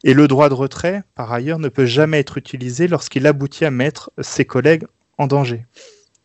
et 0.04 0.14
le 0.14 0.28
droit 0.28 0.48
de 0.48 0.54
retrait, 0.54 1.02
par 1.16 1.32
ailleurs, 1.32 1.58
ne 1.58 1.68
peut 1.68 1.84
jamais 1.84 2.20
être 2.20 2.38
utilisé 2.38 2.86
lorsqu'il 2.86 3.26
aboutit 3.26 3.64
à 3.64 3.70
mettre 3.70 4.12
ses 4.20 4.44
collègues 4.44 4.86
en 5.18 5.26
danger. 5.26 5.66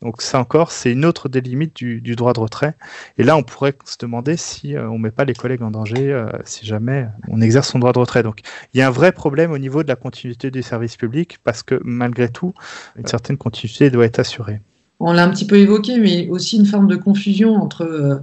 Donc 0.06 0.22
ça 0.22 0.40
encore, 0.40 0.72
c'est 0.72 0.92
une 0.92 1.04
autre 1.04 1.30
des 1.30 1.42
limites 1.42 1.76
du, 1.76 2.16
droit 2.16 2.32
de 2.34 2.40
retrait. 2.40 2.76
Et 3.18 3.24
là, 3.24 3.36
on 3.36 3.42
pourrait 3.42 3.74
se 3.86 3.98
demander 4.00 4.38
si 4.38 4.76
euh, 4.76 4.88
on 4.88 5.00
ne 5.00 5.04
met 5.04 5.10
pas 5.10 5.26
les 5.26 5.34
collègues 5.34 5.64
en 5.64 5.72
danger 5.72 6.12
euh, 6.12 6.30
si 6.44 6.64
jamais 6.64 7.08
on 7.28 7.42
exerce 7.42 7.70
son 7.70 7.80
droit 7.80 7.92
de 7.92 7.98
retrait. 7.98 8.22
Donc 8.22 8.42
il 8.74 8.78
y 8.80 8.84
a 8.84 8.88
un 8.88 8.92
vrai 8.92 9.12
problème 9.12 9.52
au 9.52 9.58
niveau 9.58 9.82
de 9.82 9.88
la 9.88 9.96
continuité 9.96 10.52
du 10.52 10.62
service 10.62 10.96
public 10.96 11.40
parce 11.44 11.64
que 11.64 11.82
malgré 11.84 12.30
tout, 12.30 12.54
une 12.96 13.08
certaine 13.08 13.38
continuité 13.38 13.90
doit 13.90 14.06
être 14.06 14.20
assurée 14.20 14.62
on 15.00 15.12
l'a 15.12 15.24
un 15.26 15.30
petit 15.30 15.46
peu 15.46 15.58
évoqué, 15.58 16.00
mais 16.00 16.28
aussi 16.30 16.58
une 16.58 16.66
forme 16.66 16.88
de 16.88 16.96
confusion 16.96 17.56
entre 17.56 17.84
euh, 17.84 18.16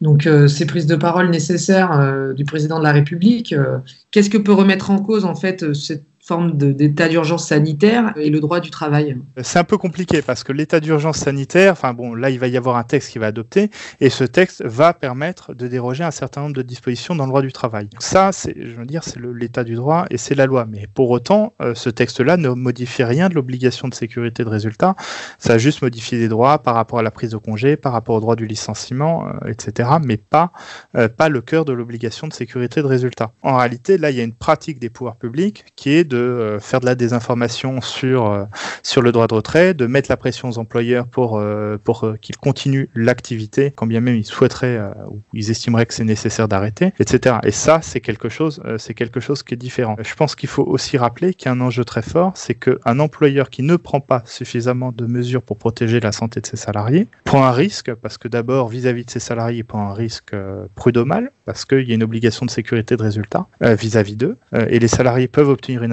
donc 0.00 0.26
euh, 0.26 0.48
ces 0.48 0.66
prises 0.66 0.86
de 0.86 0.96
parole 0.96 1.30
nécessaires 1.30 1.92
euh, 1.92 2.32
du 2.32 2.44
président 2.44 2.78
de 2.78 2.84
la 2.84 2.92
République. 2.92 3.54
Qu'est-ce 4.10 4.30
que 4.30 4.38
peut 4.38 4.52
remettre 4.52 4.90
en 4.90 4.98
cause 4.98 5.24
en 5.24 5.34
fait 5.34 5.72
cette 5.74 6.04
forme 6.26 6.56
d'état 6.56 7.08
d'urgence 7.08 7.46
sanitaire 7.46 8.12
et 8.16 8.30
le 8.30 8.40
droit 8.40 8.58
du 8.58 8.70
travail 8.70 9.16
C'est 9.42 9.60
un 9.60 9.64
peu 9.64 9.78
compliqué 9.78 10.22
parce 10.22 10.42
que 10.42 10.52
l'état 10.52 10.80
d'urgence 10.80 11.18
sanitaire, 11.18 11.72
enfin 11.72 11.94
bon, 11.94 12.14
là 12.14 12.30
il 12.30 12.40
va 12.40 12.48
y 12.48 12.56
avoir 12.56 12.76
un 12.76 12.82
texte 12.82 13.12
qui 13.12 13.18
va 13.18 13.26
adopter 13.26 13.70
et 14.00 14.10
ce 14.10 14.24
texte 14.24 14.64
va 14.64 14.92
permettre 14.92 15.54
de 15.54 15.68
déroger 15.68 16.02
un 16.02 16.10
certain 16.10 16.40
nombre 16.42 16.56
de 16.56 16.62
dispositions 16.62 17.14
dans 17.14 17.24
le 17.24 17.28
droit 17.30 17.42
du 17.42 17.52
travail. 17.52 17.88
Ça, 18.00 18.32
c'est, 18.32 18.54
je 18.56 18.74
veux 18.74 18.86
dire, 18.86 19.04
c'est 19.04 19.20
l'état 19.20 19.62
du 19.62 19.76
droit 19.76 20.06
et 20.10 20.18
c'est 20.18 20.34
la 20.34 20.46
loi. 20.46 20.66
Mais 20.68 20.88
pour 20.92 21.10
autant, 21.10 21.54
euh, 21.62 21.74
ce 21.74 21.90
texte-là 21.90 22.36
ne 22.36 22.48
modifie 22.48 23.04
rien 23.04 23.28
de 23.28 23.34
l'obligation 23.34 23.86
de 23.86 23.94
sécurité 23.94 24.42
de 24.42 24.48
résultat. 24.48 24.96
Ça 25.38 25.54
a 25.54 25.58
juste 25.58 25.82
modifié 25.82 26.18
des 26.18 26.28
droits 26.28 26.58
par 26.58 26.74
rapport 26.74 26.98
à 26.98 27.02
la 27.02 27.12
prise 27.12 27.30
de 27.30 27.36
congé, 27.36 27.76
par 27.76 27.92
rapport 27.92 28.16
au 28.16 28.20
droit 28.20 28.36
du 28.36 28.46
licenciement, 28.46 29.28
euh, 29.28 29.50
etc. 29.50 29.90
Mais 30.04 30.16
pas, 30.16 30.52
euh, 30.96 31.08
pas 31.08 31.28
le 31.28 31.40
cœur 31.40 31.64
de 31.64 31.72
l'obligation 31.72 32.26
de 32.26 32.32
sécurité 32.32 32.82
de 32.82 32.86
résultat. 32.86 33.30
En 33.42 33.56
réalité, 33.56 33.96
là, 33.96 34.10
il 34.10 34.16
y 34.16 34.20
a 34.20 34.24
une 34.24 34.34
pratique 34.34 34.80
des 34.80 34.90
pouvoirs 34.90 35.16
publics 35.16 35.64
qui 35.76 35.90
est 35.90 36.04
de 36.04 36.15
de 36.16 36.20
euh, 36.20 36.60
faire 36.60 36.80
de 36.80 36.86
la 36.86 36.94
désinformation 36.94 37.80
sur, 37.80 38.30
euh, 38.30 38.44
sur 38.82 39.02
le 39.02 39.12
droit 39.12 39.26
de 39.26 39.34
retrait, 39.34 39.74
de 39.74 39.86
mettre 39.86 40.10
la 40.10 40.16
pression 40.16 40.48
aux 40.48 40.58
employeurs 40.58 41.06
pour, 41.06 41.38
euh, 41.38 41.76
pour 41.82 42.14
qu'ils 42.20 42.36
continuent 42.36 42.88
l'activité, 42.94 43.72
quand 43.74 43.86
bien 43.86 44.00
même 44.00 44.16
ils 44.16 44.24
souhaiteraient 44.24 44.80
ou 45.10 45.20
ils 45.32 45.50
estimeraient 45.50 45.86
que 45.86 45.94
c'est 45.94 46.04
nécessaire 46.04 46.48
d'arrêter, 46.48 46.92
etc. 46.98 47.36
Et 47.44 47.50
ça, 47.50 47.80
c'est 47.82 48.00
quelque 48.00 48.28
chose, 48.28 48.62
c'est 48.78 48.94
quelque 48.94 49.20
chose 49.20 49.42
qui 49.42 49.54
est 49.54 49.56
différent. 49.56 49.96
Je 50.00 50.14
pense 50.14 50.34
qu'il 50.34 50.48
faut 50.48 50.64
aussi 50.64 50.96
rappeler 50.96 51.34
qu'il 51.34 51.46
y 51.46 51.48
a 51.48 51.52
un 51.52 51.60
enjeu 51.60 51.84
très 51.84 52.02
fort, 52.02 52.32
c'est 52.34 52.54
qu'un 52.54 52.98
employeur 52.98 53.50
qui 53.50 53.62
ne 53.62 53.76
prend 53.76 54.00
pas 54.00 54.22
suffisamment 54.24 54.92
de 54.92 55.06
mesures 55.06 55.42
pour 55.42 55.58
protéger 55.58 56.00
la 56.00 56.12
santé 56.12 56.40
de 56.40 56.46
ses 56.46 56.56
salariés 56.56 57.08
prend 57.24 57.44
un 57.44 57.52
risque, 57.52 57.92
parce 57.94 58.18
que 58.18 58.28
d'abord, 58.28 58.68
vis-à-vis 58.68 59.04
de 59.04 59.10
ses 59.10 59.20
salariés, 59.20 59.58
il 59.58 59.64
prend 59.64 59.90
un 59.90 59.94
risque 59.94 60.34
prud'homal, 60.74 61.30
parce 61.44 61.64
qu'il 61.64 61.88
y 61.88 61.92
a 61.92 61.94
une 61.94 62.02
obligation 62.02 62.46
de 62.46 62.50
sécurité 62.50 62.96
de 62.96 63.02
résultat 63.02 63.46
vis-à-vis 63.60 64.16
d'eux, 64.16 64.36
et 64.68 64.78
les 64.78 64.88
salariés 64.88 65.28
peuvent 65.28 65.48
obtenir 65.48 65.82
une 65.82 65.92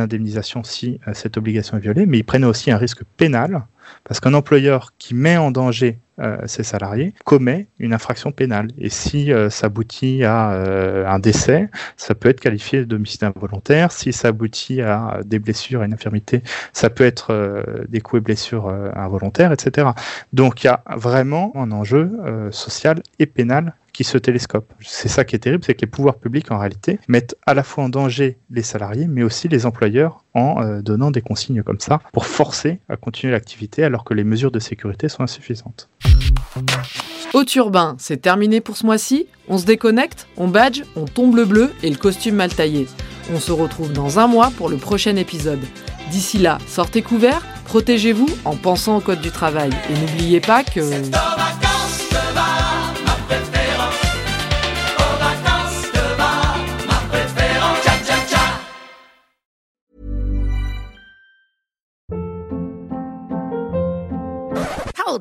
si 0.63 0.99
euh, 1.07 1.11
cette 1.13 1.37
obligation 1.37 1.77
est 1.77 1.81
violée, 1.81 2.05
mais 2.05 2.19
ils 2.19 2.23
prennent 2.23 2.45
aussi 2.45 2.71
un 2.71 2.77
risque 2.77 3.03
pénal 3.17 3.65
parce 4.05 4.19
qu'un 4.19 4.33
employeur 4.33 4.93
qui 4.97 5.13
met 5.13 5.37
en 5.37 5.51
danger 5.51 5.99
euh, 6.19 6.37
ses 6.45 6.63
salariés 6.63 7.13
commet 7.25 7.67
une 7.79 7.93
infraction 7.93 8.31
pénale. 8.31 8.69
Et 8.77 8.89
si 8.89 9.33
euh, 9.33 9.49
ça 9.49 9.67
aboutit 9.67 10.23
à 10.23 10.51
un 11.07 11.19
décès, 11.19 11.69
ça 11.97 12.15
peut 12.15 12.29
être 12.29 12.39
qualifié 12.39 12.85
d'homicide 12.85 13.23
involontaire. 13.23 13.91
Si 13.91 14.13
ça 14.13 14.29
aboutit 14.29 14.81
à 14.81 15.19
des 15.25 15.39
blessures, 15.39 15.81
à 15.81 15.85
une 15.85 15.93
infirmité, 15.93 16.43
ça 16.71 16.89
peut 16.89 17.03
être 17.03 17.65
des 17.89 18.01
coups 18.01 18.19
et 18.19 18.23
blessures 18.23 18.69
involontaires, 18.95 19.51
etc. 19.51 19.89
Donc 20.31 20.63
il 20.63 20.67
y 20.67 20.69
a 20.69 20.81
vraiment 20.95 21.51
un 21.55 21.71
enjeu 21.71 22.11
social 22.51 23.01
et 23.19 23.25
pénal 23.25 23.73
qui 23.93 24.03
se 24.03 24.17
télescopent. 24.17 24.73
C'est 24.81 25.07
ça 25.07 25.23
qui 25.23 25.35
est 25.35 25.39
terrible, 25.39 25.63
c'est 25.63 25.75
que 25.75 25.81
les 25.81 25.87
pouvoirs 25.87 26.17
publics, 26.17 26.51
en 26.51 26.57
réalité, 26.57 26.99
mettent 27.07 27.37
à 27.45 27.53
la 27.53 27.63
fois 27.63 27.83
en 27.83 27.89
danger 27.89 28.37
les 28.49 28.63
salariés, 28.63 29.07
mais 29.07 29.23
aussi 29.23 29.47
les 29.47 29.65
employeurs 29.65 30.23
en 30.33 30.61
euh, 30.61 30.81
donnant 30.81 31.11
des 31.11 31.21
consignes 31.21 31.61
comme 31.63 31.79
ça 31.79 32.01
pour 32.11 32.25
forcer 32.25 32.79
à 32.89 32.97
continuer 32.97 33.31
l'activité 33.31 33.83
alors 33.83 34.03
que 34.03 34.13
les 34.13 34.23
mesures 34.23 34.51
de 34.51 34.59
sécurité 34.59 35.07
sont 35.09 35.21
insuffisantes. 35.21 35.89
Au 37.33 37.43
turbin, 37.43 37.95
c'est 37.99 38.21
terminé 38.21 38.61
pour 38.61 38.77
ce 38.77 38.85
mois-ci. 38.85 39.27
On 39.47 39.57
se 39.57 39.65
déconnecte, 39.65 40.27
on 40.37 40.47
badge, 40.47 40.83
on 40.95 41.05
tombe 41.05 41.35
le 41.35 41.45
bleu 41.45 41.71
et 41.83 41.89
le 41.89 41.95
costume 41.95 42.35
mal 42.35 42.53
taillé. 42.53 42.87
On 43.33 43.39
se 43.39 43.51
retrouve 43.51 43.93
dans 43.93 44.19
un 44.19 44.27
mois 44.27 44.51
pour 44.57 44.69
le 44.69 44.77
prochain 44.77 45.15
épisode. 45.15 45.61
D'ici 46.11 46.37
là, 46.37 46.57
sortez 46.67 47.01
couverts, 47.01 47.45
protégez-vous 47.65 48.29
en 48.45 48.55
pensant 48.55 48.97
au 48.97 49.01
code 49.01 49.21
du 49.21 49.31
travail. 49.31 49.71
Et 49.89 49.93
n'oubliez 49.93 50.41
pas 50.41 50.63
que... 50.63 50.81